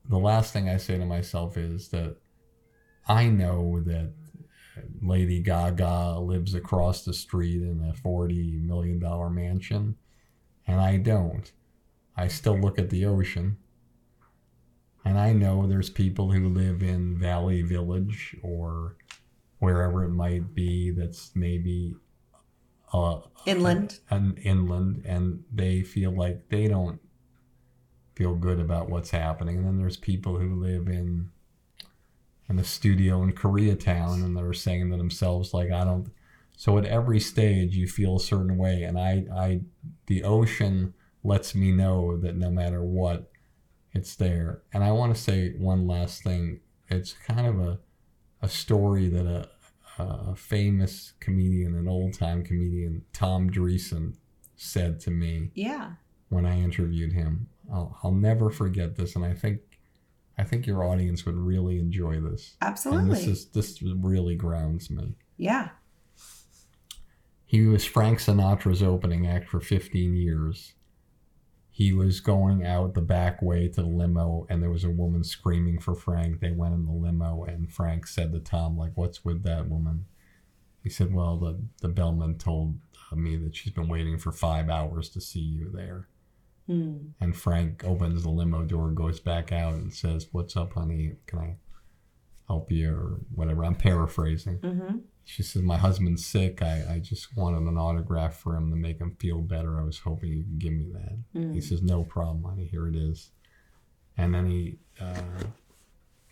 [0.08, 2.16] the last thing I say to myself is that
[3.06, 4.12] I know that
[5.00, 9.96] Lady Gaga lives across the street in a forty million dollar mansion,
[10.66, 11.50] and I don't.
[12.16, 13.56] I still look at the ocean,
[15.04, 18.96] and I know there's people who live in Valley Village or
[19.58, 21.94] wherever it might be that's maybe
[22.92, 24.00] uh, Inland.
[24.10, 27.00] an inland and they feel like they don't
[28.22, 31.28] feel good about what's happening and then there's people who live in
[32.48, 36.08] in a studio in koreatown and they're saying to themselves like i don't
[36.56, 39.60] So at every stage, you feel a certain way, and I, I,
[40.06, 40.94] the ocean
[41.24, 43.30] lets me know that no matter what,
[43.92, 44.62] it's there.
[44.72, 46.60] And I want to say one last thing.
[46.88, 47.78] It's kind of a,
[48.42, 49.48] a story that a,
[50.02, 54.14] a famous comedian, an old time comedian, Tom Dreesen,
[54.56, 55.92] said to me Yeah.
[56.28, 57.48] when I interviewed him.
[57.72, 59.60] I'll, I'll never forget this, and I think
[60.38, 62.56] I think your audience would really enjoy this.
[62.60, 63.02] Absolutely.
[63.02, 65.14] And this is this really grounds me.
[65.36, 65.70] yeah.
[67.44, 70.72] He was Frank Sinatra's opening act for 15 years.
[71.70, 75.22] He was going out the back way to the limo, and there was a woman
[75.22, 76.40] screaming for Frank.
[76.40, 80.06] They went in the limo, and Frank said to Tom, "Like, what's with that woman?"
[80.82, 82.78] He said, "Well, the the bellman told
[83.10, 86.08] uh, me that she's been waiting for five hours to see you there."
[86.66, 86.96] Hmm.
[87.20, 91.14] And Frank opens the limo door, goes back out, and says, "What's up, honey?
[91.26, 91.56] Can I
[92.46, 94.58] help you or whatever?" I'm paraphrasing.
[94.58, 94.98] Mm-hmm.
[95.24, 96.62] She says, My husband's sick.
[96.62, 99.80] I, I just wanted an autograph for him to make him feel better.
[99.80, 101.18] I was hoping you could give me that.
[101.40, 101.54] Mm.
[101.54, 102.66] He says, No problem, honey.
[102.66, 103.30] Here it is.
[104.16, 105.44] And then he uh,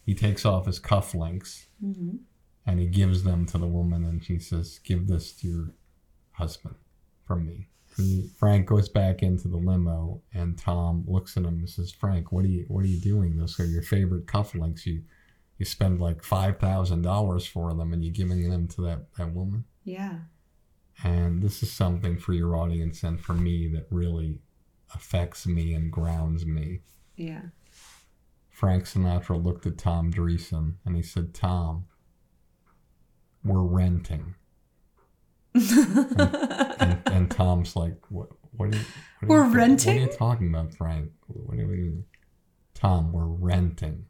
[0.05, 2.17] he takes off his cufflinks Mm-hmm.
[2.67, 4.05] and he gives them to the woman.
[4.05, 5.75] And she says, Give this to your
[6.33, 6.75] husband
[7.25, 7.69] from me.
[8.01, 12.33] And Frank goes back into the limo and Tom looks at him and says, Frank,
[12.33, 13.37] what are you what are you doing?
[13.37, 14.87] Those are your favorite cufflinks.
[14.87, 15.03] You
[15.59, 19.33] you spend like five thousand dollars for them and you're giving them to that, that
[19.33, 19.65] woman.
[19.85, 20.19] Yeah.
[21.03, 24.41] And this is something for your audience and for me that really
[24.95, 26.81] affects me and grounds me.
[27.17, 27.43] Yeah.
[28.51, 31.87] Frank Sinatra looked at Tom Dreesen and he said, Tom,
[33.43, 34.35] we're renting.
[35.55, 38.85] And, and Tom's like, what, what, are you,
[39.21, 39.97] what are We're you, renting?
[39.97, 41.11] What are you talking about, Frank?
[41.27, 42.05] What are we,
[42.75, 44.07] Tom, we're renting.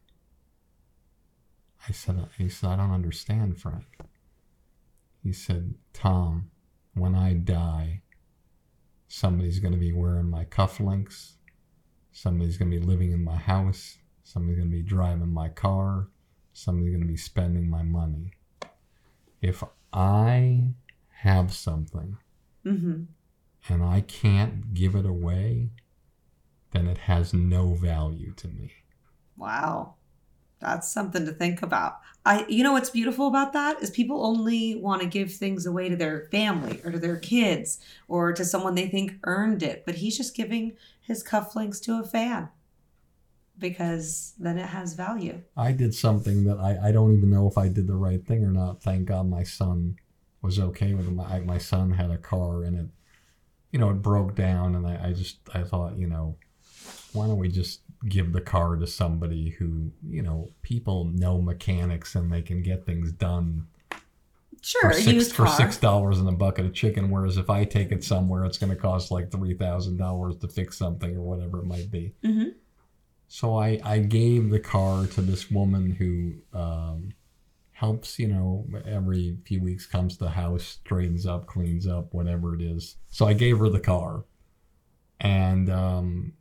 [1.87, 3.85] I said, he said, I don't understand, Frank.
[5.23, 6.51] He said, Tom,
[6.93, 8.01] when I die,
[9.07, 11.33] somebody's going to be wearing my cufflinks.
[12.11, 13.97] Somebody's going to be living in my house.
[14.23, 16.07] Somebody's going to be driving my car.
[16.53, 18.33] Somebody's going to be spending my money.
[19.41, 20.69] If I
[21.21, 22.17] have something
[22.65, 23.03] mm-hmm.
[23.69, 25.69] and I can't give it away,
[26.71, 28.71] then it has no value to me.
[29.37, 29.95] Wow.
[30.59, 31.99] That's something to think about.
[32.25, 35.89] I you know what's beautiful about that is people only want to give things away
[35.89, 39.95] to their family or to their kids or to someone they think earned it, but
[39.95, 42.49] he's just giving his cufflinks to a fan
[43.57, 45.41] because then it has value.
[45.55, 48.43] I did something that I, I don't even know if I did the right thing
[48.43, 48.81] or not.
[48.81, 49.97] Thank God my son
[50.41, 51.11] was okay with it.
[51.11, 52.87] My, my son had a car and it,
[53.71, 54.75] you know, it broke down.
[54.75, 56.37] And I, I just, I thought, you know,
[57.13, 62.15] why don't we just give the car to somebody who, you know, people know mechanics
[62.15, 63.67] and they can get things done
[64.63, 67.09] Sure, for six for six dollars and a bucket of chicken.
[67.09, 70.47] Whereas if I take it somewhere, it's going to cost like three thousand dollars to
[70.47, 72.13] fix something or whatever it might be.
[72.23, 72.53] Mhm.
[73.27, 77.09] So I I gave the car to this woman who um,
[77.81, 78.19] helps.
[78.19, 82.61] You know, every few weeks comes to the house, straightens up, cleans up, whatever it
[82.61, 82.97] is.
[83.09, 84.23] So I gave her the car,
[85.19, 86.33] and um,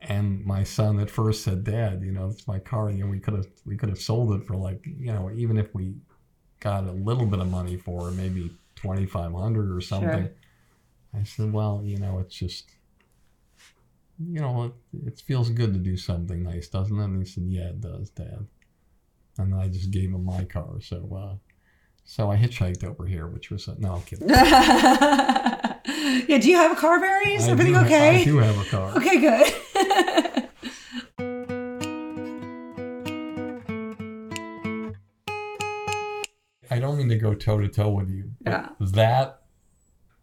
[0.00, 2.90] and my son at first said, "Dad, you know, it's my car.
[2.90, 5.58] You know, we could have we could have sold it for like you know, even
[5.58, 5.94] if we
[6.58, 11.20] got a little bit of money for it, maybe twenty five hundred or something." Sure.
[11.20, 12.64] I said, "Well, you know, it's just."
[14.20, 17.04] You know, it, it feels good to do something nice, doesn't it?
[17.04, 18.48] And he said, "Yeah, it does, Dad."
[19.38, 20.80] And then I just gave him my car.
[20.80, 21.36] So, uh,
[22.04, 24.28] so I hitchhiked over here, which was no, I'm kidding.
[26.28, 27.34] yeah, do you have a car, Barry?
[27.34, 28.20] Is I everything do okay?
[28.20, 28.96] I do have a car.
[28.96, 29.54] Okay, good.
[36.70, 38.32] I don't mean to go toe to toe with you.
[38.44, 38.68] Yeah.
[38.80, 39.42] That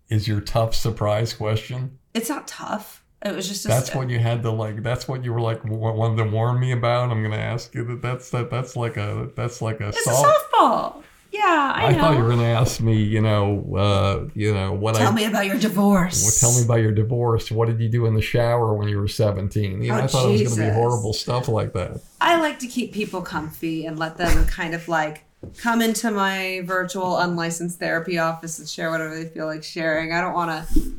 [0.09, 1.99] is your tough surprise question.
[2.13, 3.04] it's not tough.
[3.25, 4.83] It was just a That's what you had to like.
[4.83, 7.09] That's what you were like wa- wanted to warn me about.
[7.11, 8.01] I'm gonna ask you that.
[8.01, 8.49] That's that.
[8.51, 9.29] That's like a.
[9.35, 9.87] That's like a.
[9.89, 10.23] It's soft-
[10.53, 11.01] a softball.
[11.31, 11.41] Yeah,
[11.75, 11.97] I, I, know.
[11.99, 13.01] thought you were gonna ask me.
[13.01, 13.75] You know.
[13.75, 15.15] Uh, you know what I Tell I.
[15.15, 16.21] me about your divorce.
[16.23, 17.49] Well, tell me about your divorce.
[17.51, 19.81] What did you do in the shower when you were 17?
[19.81, 21.99] You know, Oh, I thought it was going to be horrible stuff like that.
[22.21, 25.23] I like to keep people comfy and let them kind of like
[25.57, 30.13] come into my virtual unlicensed therapy office and share whatever they feel like sharing.
[30.13, 30.93] I don't want to.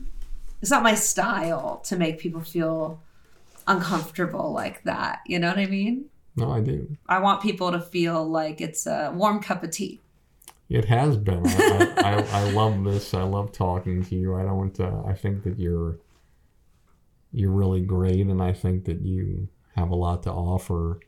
[0.61, 3.01] It's not my style to make people feel
[3.67, 5.21] uncomfortable like that.
[5.27, 6.07] You know what I mean?
[6.37, 6.97] No, I do.
[7.09, 10.01] I want people to feel like it's a warm cup of tea.
[10.69, 11.47] It has been.
[11.47, 13.15] I, I, I, I love this.
[13.15, 14.35] I love talking to you.
[14.35, 14.79] I don't.
[14.79, 15.99] Uh, I think that you're
[17.33, 21.01] you're really great, and I think that you have a lot to offer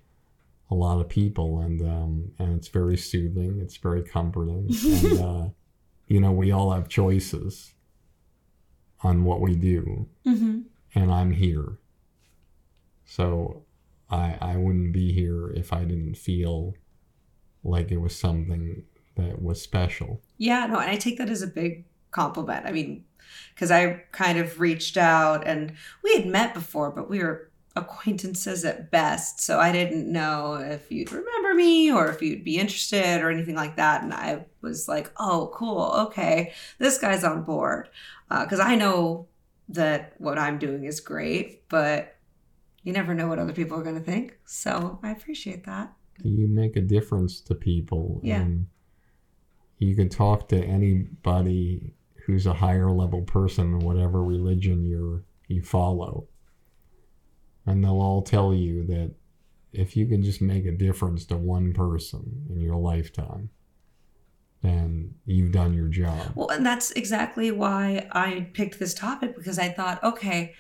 [0.70, 3.58] a lot of people, and um, and it's very soothing.
[3.60, 5.48] It's very comforting, and uh,
[6.06, 7.74] you know, we all have choices
[9.02, 10.60] on what we do, Mm-hmm.
[10.94, 11.78] and I'm here.
[13.04, 13.62] So
[14.10, 16.74] I I wouldn't be here if I didn't feel
[17.64, 18.84] like it was something
[19.16, 20.20] that was special.
[20.36, 22.66] Yeah, no, and I take that as a big compliment.
[22.66, 23.04] I mean,
[23.54, 25.72] because I kind of reached out and
[26.02, 27.47] we had met before, but we were
[27.78, 29.40] acquaintances at best.
[29.40, 33.54] So I didn't know if you'd remember me or if you'd be interested or anything
[33.54, 34.02] like that.
[34.02, 35.92] And I was like, oh, cool.
[36.08, 36.52] Okay.
[36.78, 37.88] This guy's on board.
[38.30, 39.26] Uh, because I know
[39.70, 42.16] that what I'm doing is great, but
[42.82, 44.38] you never know what other people are going to think.
[44.46, 45.92] So I appreciate that.
[46.22, 48.40] You make a difference to people, Yeah.
[48.40, 48.66] and
[49.78, 51.94] you can talk to anybody
[52.26, 56.26] who's a higher level person, whatever religion you're you follow,
[57.68, 59.12] and they'll all tell you that
[59.72, 63.50] if you can just make a difference to one person in your lifetime,
[64.62, 66.32] then you've done your job.
[66.34, 70.54] Well, and that's exactly why I picked this topic because I thought, okay,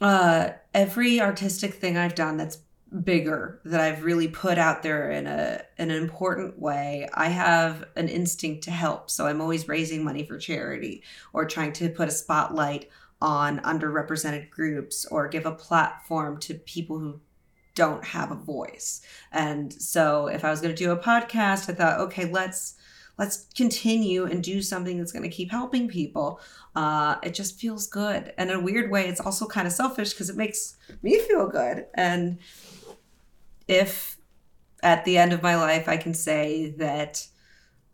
[0.00, 2.58] uh, every artistic thing I've done that's
[3.04, 7.84] bigger that I've really put out there in a in an important way, I have
[7.96, 9.10] an instinct to help.
[9.10, 11.02] So I'm always raising money for charity
[11.32, 12.90] or trying to put a spotlight
[13.22, 17.20] on underrepresented groups or give a platform to people who
[17.76, 19.00] don't have a voice.
[19.30, 22.74] And so if I was going to do a podcast, I thought, okay, let's
[23.18, 26.40] let's continue and do something that's going to keep helping people.
[26.74, 28.32] Uh, it just feels good.
[28.36, 31.46] And in a weird way, it's also kind of selfish because it makes me feel
[31.46, 31.86] good.
[31.94, 32.38] And
[33.68, 34.16] if
[34.82, 37.28] at the end of my life I can say that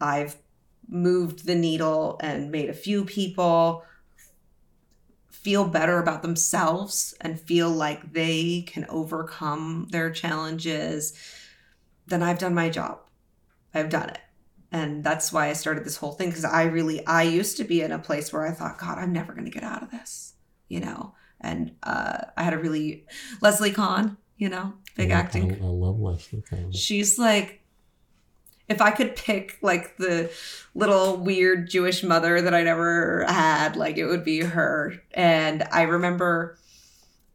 [0.00, 0.36] I've
[0.88, 3.84] moved the needle and made a few people
[5.48, 11.14] feel better about themselves and feel like they can overcome their challenges,
[12.06, 12.98] then I've done my job.
[13.72, 14.18] I've done it.
[14.72, 17.80] And that's why I started this whole thing because I really, I used to be
[17.80, 20.34] in a place where I thought, God, I'm never going to get out of this,
[20.68, 21.14] you know?
[21.40, 23.06] And uh, I had a really,
[23.40, 26.72] Leslie Kahn, you know, big acting I, I love Leslie Kahn.
[26.72, 27.62] She's like,
[28.68, 30.30] if I could pick like the
[30.74, 34.94] little weird Jewish mother that I never had, like it would be her.
[35.12, 36.58] And I remember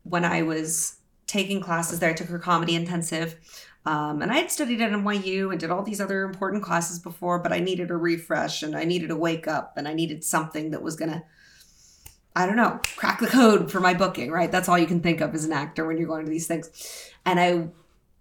[0.04, 3.36] when I was taking classes there, I took her comedy intensive.
[3.86, 7.40] Um, and I had studied at NYU and did all these other important classes before,
[7.40, 10.72] but I needed a refresh and I needed a wake up and I needed something
[10.72, 11.24] that was going to,
[12.36, 14.52] I don't know, crack the code for my booking, right?
[14.52, 17.12] That's all you can think of as an actor when you're going to these things.
[17.26, 17.68] And I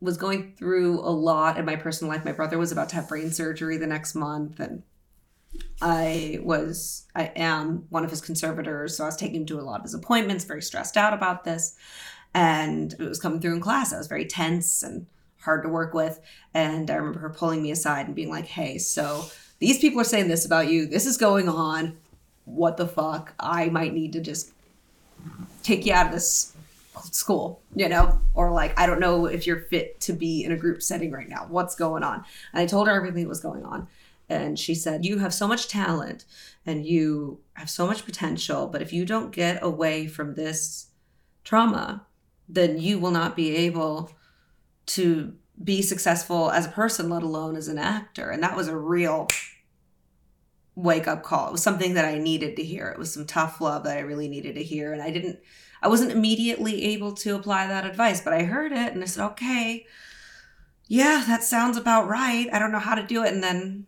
[0.03, 2.25] was going through a lot in my personal life.
[2.25, 4.83] My brother was about to have brain surgery the next month, and
[5.81, 8.97] I was, I am one of his conservators.
[8.97, 11.45] So I was taking him to a lot of his appointments, very stressed out about
[11.45, 11.77] this.
[12.35, 13.93] And it was coming through in class.
[13.93, 15.07] I was very tense and
[15.41, 16.21] hard to work with.
[16.55, 19.27] And I remember her pulling me aside and being like, hey, so
[19.59, 20.87] these people are saying this about you.
[20.87, 21.99] This is going on.
[22.45, 23.35] What the fuck?
[23.39, 24.53] I might need to just
[25.63, 26.55] take you out of this
[27.01, 30.57] school, you know, or like, I don't know if you're fit to be in a
[30.57, 31.47] group setting right now.
[31.49, 32.25] What's going on?
[32.53, 33.89] And I told her everything that was going on.
[34.29, 36.25] And she said, You have so much talent
[36.65, 40.89] and you have so much potential, but if you don't get away from this
[41.45, 42.07] trauma,
[42.49, 44.11] then you will not be able
[44.87, 48.31] to be successful as a person, let alone as an actor.
[48.31, 49.29] And that was a real
[50.75, 51.49] wake up call.
[51.49, 52.89] It was something that I needed to hear.
[52.89, 54.93] It was some tough love that I really needed to hear.
[54.93, 55.39] And I didn't,
[55.83, 59.27] I wasn't immediately able to apply that advice, but I heard it and I said,
[59.33, 59.85] okay,
[60.87, 62.49] yeah, that sounds about right.
[62.53, 63.33] I don't know how to do it.
[63.33, 63.87] And then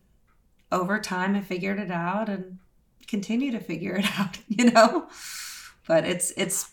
[0.72, 2.58] over time, I figured it out and
[3.06, 5.08] continue to figure it out, you know?
[5.86, 6.70] But it's, it's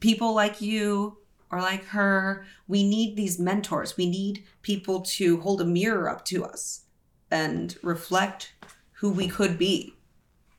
[0.00, 1.18] people like you
[1.50, 2.46] or like her.
[2.66, 3.96] We need these mentors.
[3.96, 6.82] We need people to hold a mirror up to us
[7.30, 8.52] and reflect
[8.92, 9.94] who we could be,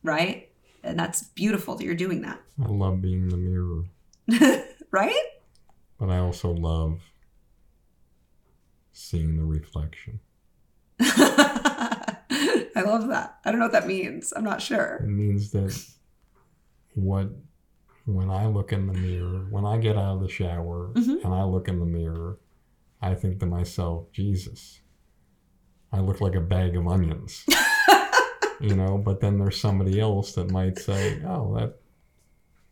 [0.03, 0.46] right?
[0.87, 2.39] And that's beautiful that you're doing that.
[2.63, 3.83] I love being the mirror,
[4.91, 5.23] right?
[5.99, 7.01] but I also love
[8.93, 10.19] seeing the reflection.
[10.99, 13.39] I love that.
[13.43, 14.31] I don't know what that means.
[14.35, 14.97] I'm not sure.
[15.03, 15.75] It means that
[16.93, 17.29] what
[18.05, 21.23] when I look in the mirror, when I get out of the shower Mhm.
[21.25, 22.37] and I look in the mirror,
[23.01, 24.79] I think to myself, Jesus,
[25.91, 27.45] I look like a bag of onions.
[28.59, 31.79] you know, but then there's somebody else that might say, "Oh, that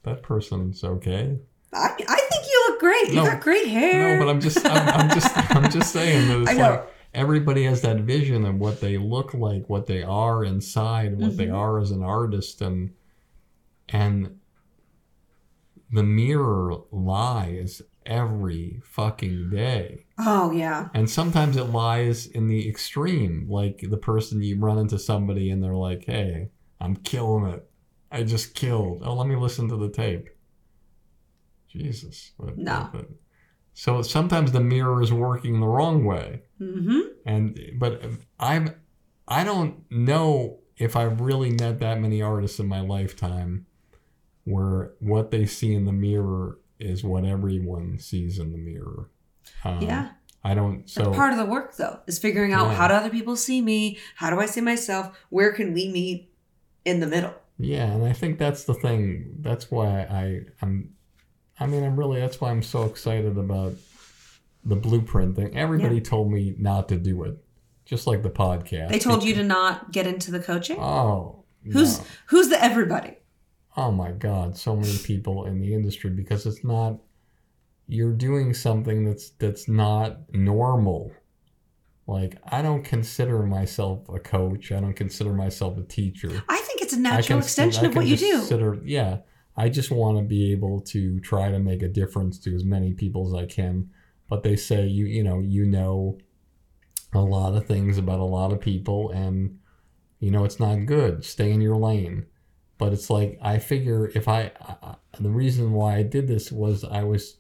[0.04, 1.38] that person's okay."
[1.74, 3.08] I, I think you look great.
[3.10, 3.26] You No.
[3.26, 4.18] got great hair.
[4.18, 6.70] No, but I'm just I'm, I'm just I'm just saying that I it's know.
[6.70, 11.38] like everybody has that vision of what they look like, what they are inside, what
[11.38, 11.56] they Mhm.
[11.56, 12.94] are as an artist, and
[13.90, 14.40] and
[15.92, 20.06] the mirror lies every fucking day.
[20.20, 20.90] Oh yeah.
[20.94, 25.64] And sometimes it lies in the extreme, like the person you run into somebody and
[25.64, 26.50] they're like, "Hey,
[26.80, 27.70] I'm killing it.
[28.12, 29.02] I just killed.
[29.04, 30.30] Oh, let me listen to the tape."
[31.70, 32.32] Jesus.
[32.40, 32.90] But- No.
[32.94, 33.10] but-
[33.74, 37.00] so sometimes the mirror is working the wrong way, Mm-hmm.
[37.26, 38.02] and but
[38.40, 38.70] I'm
[39.28, 43.66] I don't know if I've really met that many artists in my lifetime
[44.46, 49.10] where what they see in the mirror is what everyone sees in the mirror.
[49.64, 50.10] Um, yeah.
[50.44, 50.88] I don't.
[50.90, 52.76] So That's part of the work though, is figuring out Yeah.
[52.76, 53.98] how do other people see me?
[54.16, 55.18] How do I see myself?
[55.30, 56.32] Where can we meet
[56.86, 57.34] in the middle?
[57.58, 59.38] Yeah, and I think that's the thing.
[59.40, 60.94] That's why I I'm
[61.60, 63.74] I mean I'm really that's why I'm so excited about
[64.64, 65.56] the blueprint thing.
[65.58, 67.38] Everybody told me not to do it.
[67.86, 68.90] Just like the podcast.
[68.90, 70.80] They told you to not get into the coaching?
[70.80, 71.44] Oh.
[71.72, 72.06] Who's no.
[72.28, 73.18] who's the everybody?
[73.78, 77.00] Oh my god, so many people in the industry because it's not
[77.88, 81.12] you're doing something that's that's not normal.
[82.08, 84.72] Like I don't consider myself a coach.
[84.72, 86.44] I don't consider myself a teacher.
[86.50, 88.38] I think it's a natural extension I of what you just do.
[88.40, 89.18] Consider, yeah,
[89.58, 92.94] I just want to be able to try to make a difference to as many
[92.94, 93.90] people as I can.
[94.30, 96.18] But they say you you know you know
[97.14, 99.60] a lot of things about a lot of people, and
[100.20, 101.24] you know it's not good.
[101.24, 102.26] Stay in your lane.
[102.78, 106.84] But it's like I figure if I, I the reason why I did this was
[106.84, 107.38] I was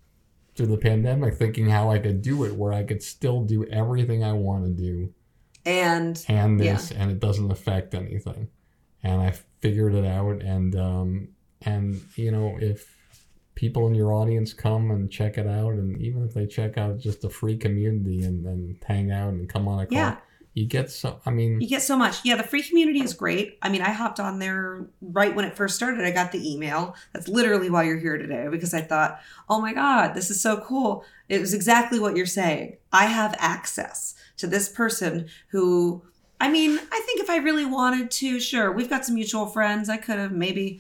[0.56, 4.24] through the pandemic thinking how I could do it where I could still do everything
[4.24, 5.14] I want to do
[5.66, 6.74] And and Yeah.
[6.74, 8.48] this and it doesn't affect anything
[9.04, 11.28] and i figured it out and um
[11.64, 12.96] and you know if
[13.56, 16.98] people in your audience come and check it out and even if they check out
[17.00, 20.18] just a free community and then hang out and come on a call Yeah.
[20.56, 22.24] You get so i mean you get so much.
[22.24, 23.58] Yeah, the free community is great.
[23.62, 26.06] I mean, I hopped on there right when it first started.
[26.06, 26.96] I got the email.
[27.14, 30.58] That's literally why you're here today because I thought, oh my God, this is so
[30.58, 31.06] cool.
[31.30, 32.78] It was exactly what you're saying.
[32.92, 36.04] I have access to this person who,
[36.40, 39.90] I mean, I think if I really wanted to, sure, we've got some mutual friends.
[39.90, 40.80] I could have maybe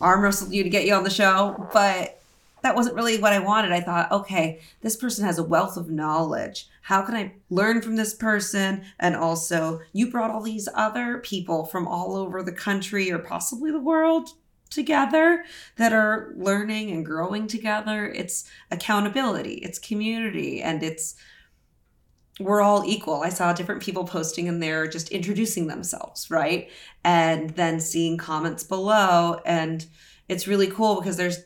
[0.00, 2.20] arm wrestled you to get you on the show, but
[2.62, 3.72] that wasn't really what I wanted.
[3.72, 6.68] I thought, okay, this person has a wealth of knowledge.
[6.82, 8.84] How can I learn from this person?
[8.98, 13.70] And also, you brought all these other people from all over the country or possibly
[13.70, 14.30] the world
[14.70, 15.44] together
[15.76, 18.08] that are learning and growing together.
[18.08, 21.16] It's accountability, it's community, and it's
[22.38, 23.22] we're all equal.
[23.22, 26.70] I saw different people posting in there just introducing themselves, right?
[27.02, 29.40] And then seeing comments below.
[29.46, 29.86] And
[30.28, 31.44] it's really cool because there's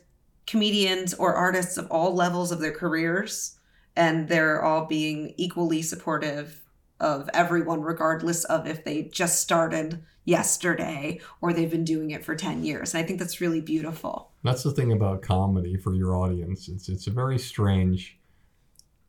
[0.51, 3.57] comedians or artists of all levels of their careers,
[3.95, 6.59] and they're all being equally supportive
[6.99, 12.35] of everyone, regardless of if they just started yesterday or they've been doing it for
[12.35, 12.93] 10 years.
[12.93, 14.31] And I think that's really beautiful.
[14.43, 18.19] that's the thing about comedy for your audience it's it's a very strange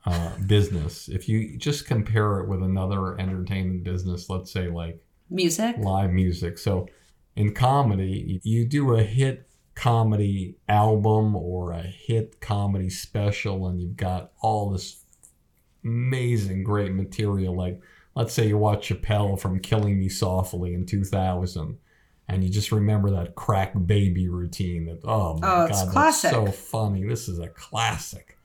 [0.04, 5.78] uh, business if you just compare it with another entertainment business let's say like Music.
[5.78, 6.58] live music.
[6.58, 6.88] So
[7.36, 13.96] in comedy, you do a hit comedy album or a hit comedy special, and you've
[13.96, 15.04] got all this
[15.84, 17.56] amazing, great material.
[17.56, 17.80] Like,
[18.14, 21.78] let's say you watch Chappelle from Killing Me Softly in 2000.
[22.28, 26.30] And you just remember that crack baby routine that, oh my Oh, God, classic.
[26.30, 27.04] that's so funny.
[27.04, 28.38] This is a classic.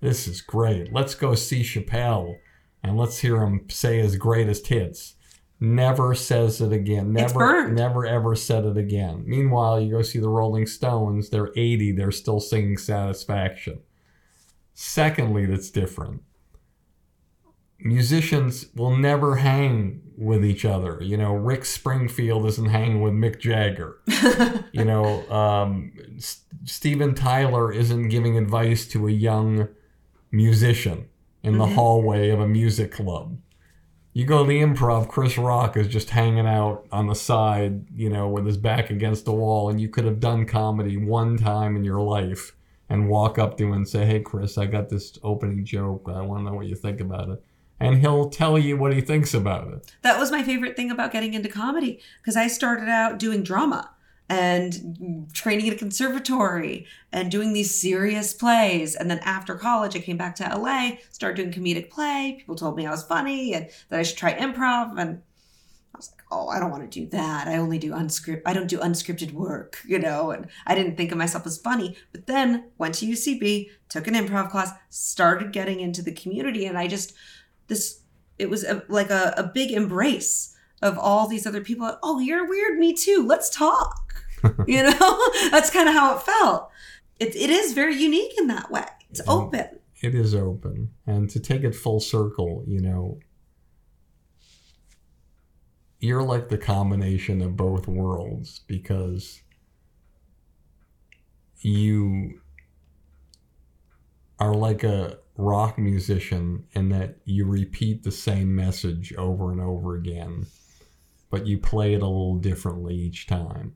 [0.00, 0.92] This is great.
[0.92, 2.36] Let's go see Chappelle
[2.82, 5.15] and let's hear him say his greatest hits
[5.60, 7.12] never says it again.
[7.12, 9.24] Never, never ever said it again.
[9.26, 11.30] Meanwhile, you go see the Rolling Stones.
[11.30, 11.92] They're 80.
[11.92, 13.80] They're still singing Satisfaction.
[14.74, 16.22] Secondly, that's different.
[17.78, 20.98] Musicians will never hang with each other.
[21.02, 23.98] You know, Rick Springfield isn't hanging with Mick Jagger.
[24.72, 29.68] you know, um, S- Steven Tyler isn't giving advice to a young
[30.30, 31.06] musician
[31.42, 31.74] in the Mhm.
[31.74, 33.38] hallway of a music club.
[34.16, 38.08] You go to the improv, Chris Rock is just hanging out on the side, you
[38.08, 41.76] know, with his back against the wall, and you could have done comedy one time
[41.76, 42.52] in your life
[42.88, 46.08] and walk up to him and say, Hey, Chris, I got this opening joke.
[46.10, 47.44] I want to know what you think about it.
[47.78, 49.92] And he'll tell you what he thinks about it.
[50.00, 53.90] That was my favorite thing about getting into comedy because I started out doing drama
[54.28, 58.96] and training at a conservatory and doing these serious plays.
[58.96, 62.36] And then after college, I came back to LA, started doing comedic play.
[62.38, 64.98] People told me I was funny and that I should try improv.
[64.98, 65.22] And
[65.94, 67.46] I was like, oh, I don't want to do that.
[67.46, 70.32] I only do unscripted, I don't do unscripted work, you know?
[70.32, 71.96] And I didn't think of myself as funny.
[72.10, 76.66] But then went to UCB, took an improv class, started getting into the community.
[76.66, 77.14] And I just,
[77.68, 78.00] this,
[78.40, 81.96] it was a, like a, a big embrace of all these other people.
[82.02, 82.78] Oh, you're weird.
[82.78, 83.24] Me too.
[83.24, 84.05] Let's talk.
[84.66, 86.70] you know, that's kind of how it felt.
[87.18, 88.84] It, it is very unique in that way.
[89.10, 89.30] It's mm-hmm.
[89.30, 89.78] open.
[90.02, 90.90] It is open.
[91.06, 93.18] And to take it full circle, you know,
[96.00, 99.40] you're like the combination of both worlds because
[101.60, 102.40] you
[104.38, 109.94] are like a rock musician in that you repeat the same message over and over
[109.94, 110.46] again,
[111.30, 113.74] but you play it a little differently each time.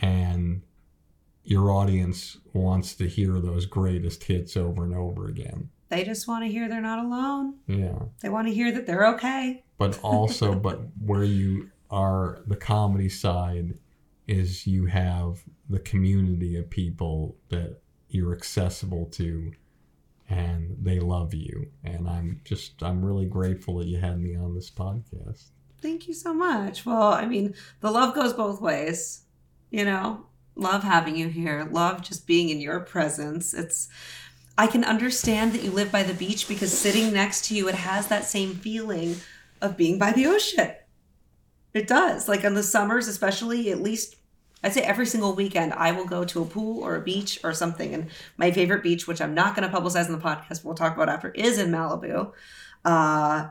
[0.00, 0.62] And
[1.44, 5.70] your audience wants to hear those greatest hits over and over again.
[5.88, 7.54] They just want to hear they're not alone.
[7.66, 7.98] Yeah.
[8.20, 9.64] They want to hear that they're okay.
[9.78, 13.74] But also, but where you are, the comedy side
[14.26, 17.78] is you have the community of people that
[18.08, 19.52] you're accessible to
[20.28, 21.68] and they love you.
[21.84, 25.50] And I'm just, I'm really grateful that you had me on this podcast.
[25.80, 26.84] Thank you so much.
[26.84, 29.22] Well, I mean, the love goes both ways,
[29.70, 33.54] you know, love having you here, love just being in your presence.
[33.54, 33.88] It's,
[34.58, 37.74] I can understand that you live by the beach because sitting next to you, it
[37.74, 39.16] has that same feeling
[39.60, 40.72] of being by the ocean.
[41.74, 42.26] It does.
[42.28, 44.16] Like in the summers, especially, at least
[44.62, 47.52] I'd say every single weekend, I will go to a pool or a beach or
[47.52, 47.92] something.
[47.92, 48.08] And
[48.38, 51.08] my favorite beach, which I'm not going to publicize in the podcast, we'll talk about
[51.08, 52.32] after, is in Malibu.
[52.84, 53.48] Uh,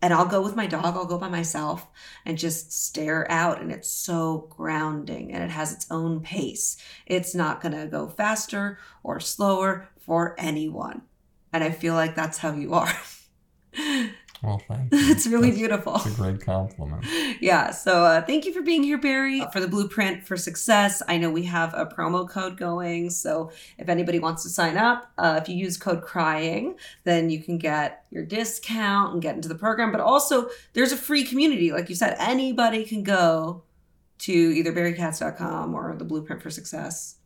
[0.00, 1.86] and I'll go with my dog, I'll go by myself
[2.24, 3.60] and just stare out.
[3.60, 6.76] And it's so grounding and it has its own pace.
[7.06, 11.02] It's not going to go faster or slower for anyone.
[11.52, 12.92] And I feel like that's how you are.
[14.42, 14.98] Well, thank you.
[15.10, 15.96] it's really That's- beautiful.
[15.96, 17.04] It's a great compliment.
[17.40, 21.02] Yeah, so uh, thank you for being here, Barry, for the blueprint for success.
[21.08, 25.10] I know we have a promo code going, so if anybody wants to sign up,
[25.18, 29.48] uh, if you use code CRYING, then you can get your discount and get into
[29.48, 29.90] the program.
[29.92, 31.72] But also, there's a free community.
[31.72, 33.64] Like you said, anybody can go
[34.20, 37.16] to either barrykatz.com or the blueprint for success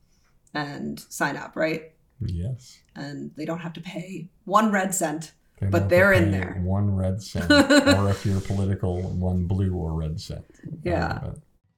[0.54, 1.92] and sign up, right?
[2.20, 2.78] Yes.
[2.94, 5.32] And they don't have to pay one red cent.
[5.62, 6.60] They But they're in there.
[6.64, 10.44] One red cent, or if you're political, one blue or red cent.
[10.82, 11.20] Yeah.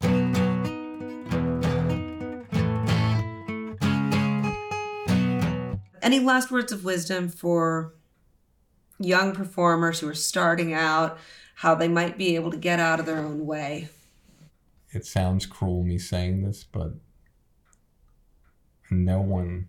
[0.02, 0.20] Uh,
[6.02, 7.92] Any last words of wisdom for
[8.98, 11.18] young performers who are starting out,
[11.56, 13.88] how they might be able to get out of their own way?
[14.92, 16.92] it sounds cruel me saying this, but
[18.92, 19.68] no one,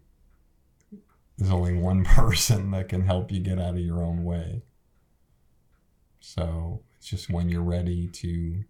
[1.37, 4.63] there's only one person that can help you get out of your own way.
[6.19, 8.63] So it's just when you're ready to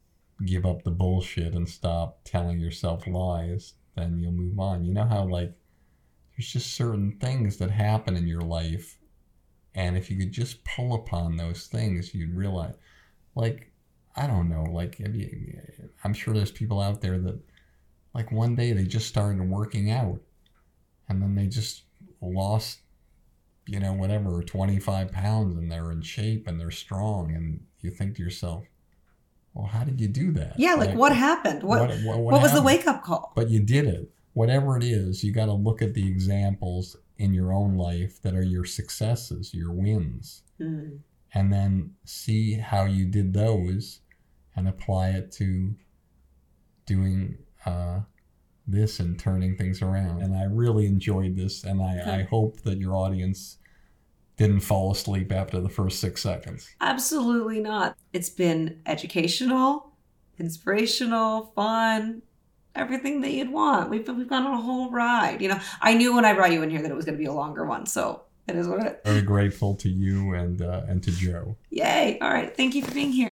[0.46, 4.84] give up the bullshit and stop telling yourself lies, then you'll move on.
[4.84, 5.54] You know how, like,
[6.36, 8.98] there's just certain things that happen in your life,
[9.74, 12.76] and if you could just pull upon those things, you'd realize,
[13.36, 13.72] like,
[14.18, 15.02] I don't know, like
[16.04, 17.38] I'm sure there's people out there that
[18.14, 20.22] like one day they just started working out
[21.10, 21.84] and then they just
[22.26, 22.80] lost
[23.68, 28.16] you know whatever 25 pounds and they're in shape and they're strong and you think
[28.16, 28.64] to yourself
[29.54, 31.64] well how did you do that Yeah, like, what happened?
[31.64, 33.32] What what, what, what was the wake up call?
[33.36, 37.34] but you did it whatever it is you got to look at the examples in
[37.34, 40.98] your own life that are your successes your wins Hmm.
[41.34, 44.02] and then see how you did those
[44.56, 45.76] and apply it to
[46.86, 48.02] doing uh,
[48.68, 50.22] this and turning things around.
[50.22, 53.58] And I really enjoyed this, and I, I hope that your audience
[54.38, 56.70] didn't fall asleep after the first six seconds.
[56.82, 57.98] Absolutely not.
[58.12, 59.94] It's been educational,
[60.38, 62.22] inspirational, fun,
[62.76, 63.90] everything that you'd want.
[63.90, 65.42] We've we've gone on a whole ride.
[65.42, 67.22] You know, I knew when I brought you in here that it was going to
[67.22, 69.12] be a longer one, so it is what it is.
[69.12, 71.56] Very grateful to you and uh, and to Joe.
[71.70, 72.20] Yay!
[72.22, 73.30] All right, thank you for being here.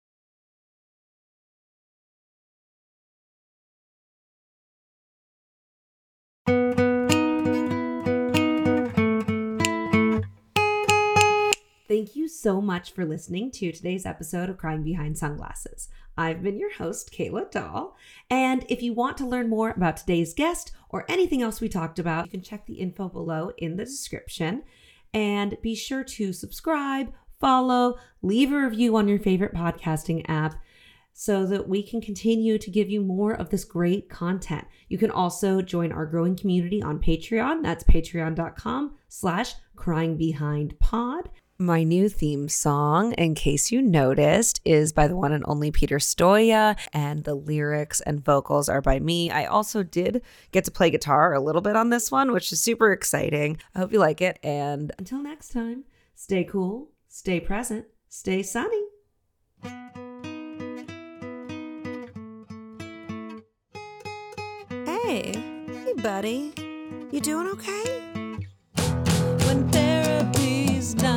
[12.33, 15.89] So much for listening to today's episode of Crying Behind Sunglasses.
[16.17, 17.95] I've been your host, Keila Dolle.
[18.27, 21.99] And if you want to learn more about today's guest or anything else we talked
[21.99, 24.63] about, you can check the info below in the description.
[25.13, 30.55] And be sure to subscribe, follow, leave a review on your favorite podcasting app
[31.13, 34.65] so that we can continue to give you more of this great content.
[34.89, 37.61] You can also join our growing community on Patreon.
[37.61, 41.29] That's patreon.com slash crying behind pod.
[41.59, 45.99] My new theme song, in case you noticed, is by the one and only Peter
[45.99, 49.29] Stoia, and the lyrics and vocals are by me.
[49.29, 52.59] I also did get to play guitar a little bit on this one, which is
[52.59, 53.57] super exciting.
[53.75, 54.39] I hope you like it.
[54.41, 55.83] And until next time,
[56.15, 58.81] stay cool, stay present, stay sunny.
[64.85, 65.33] Hey,
[65.67, 66.51] hey, buddy.
[67.11, 68.01] You doing okay?
[69.45, 69.69] When
[70.83, 71.12] is not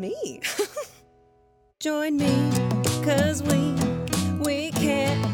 [0.00, 0.40] me.
[1.80, 2.50] Join me,
[3.04, 3.74] cause we,
[4.42, 5.29] we can't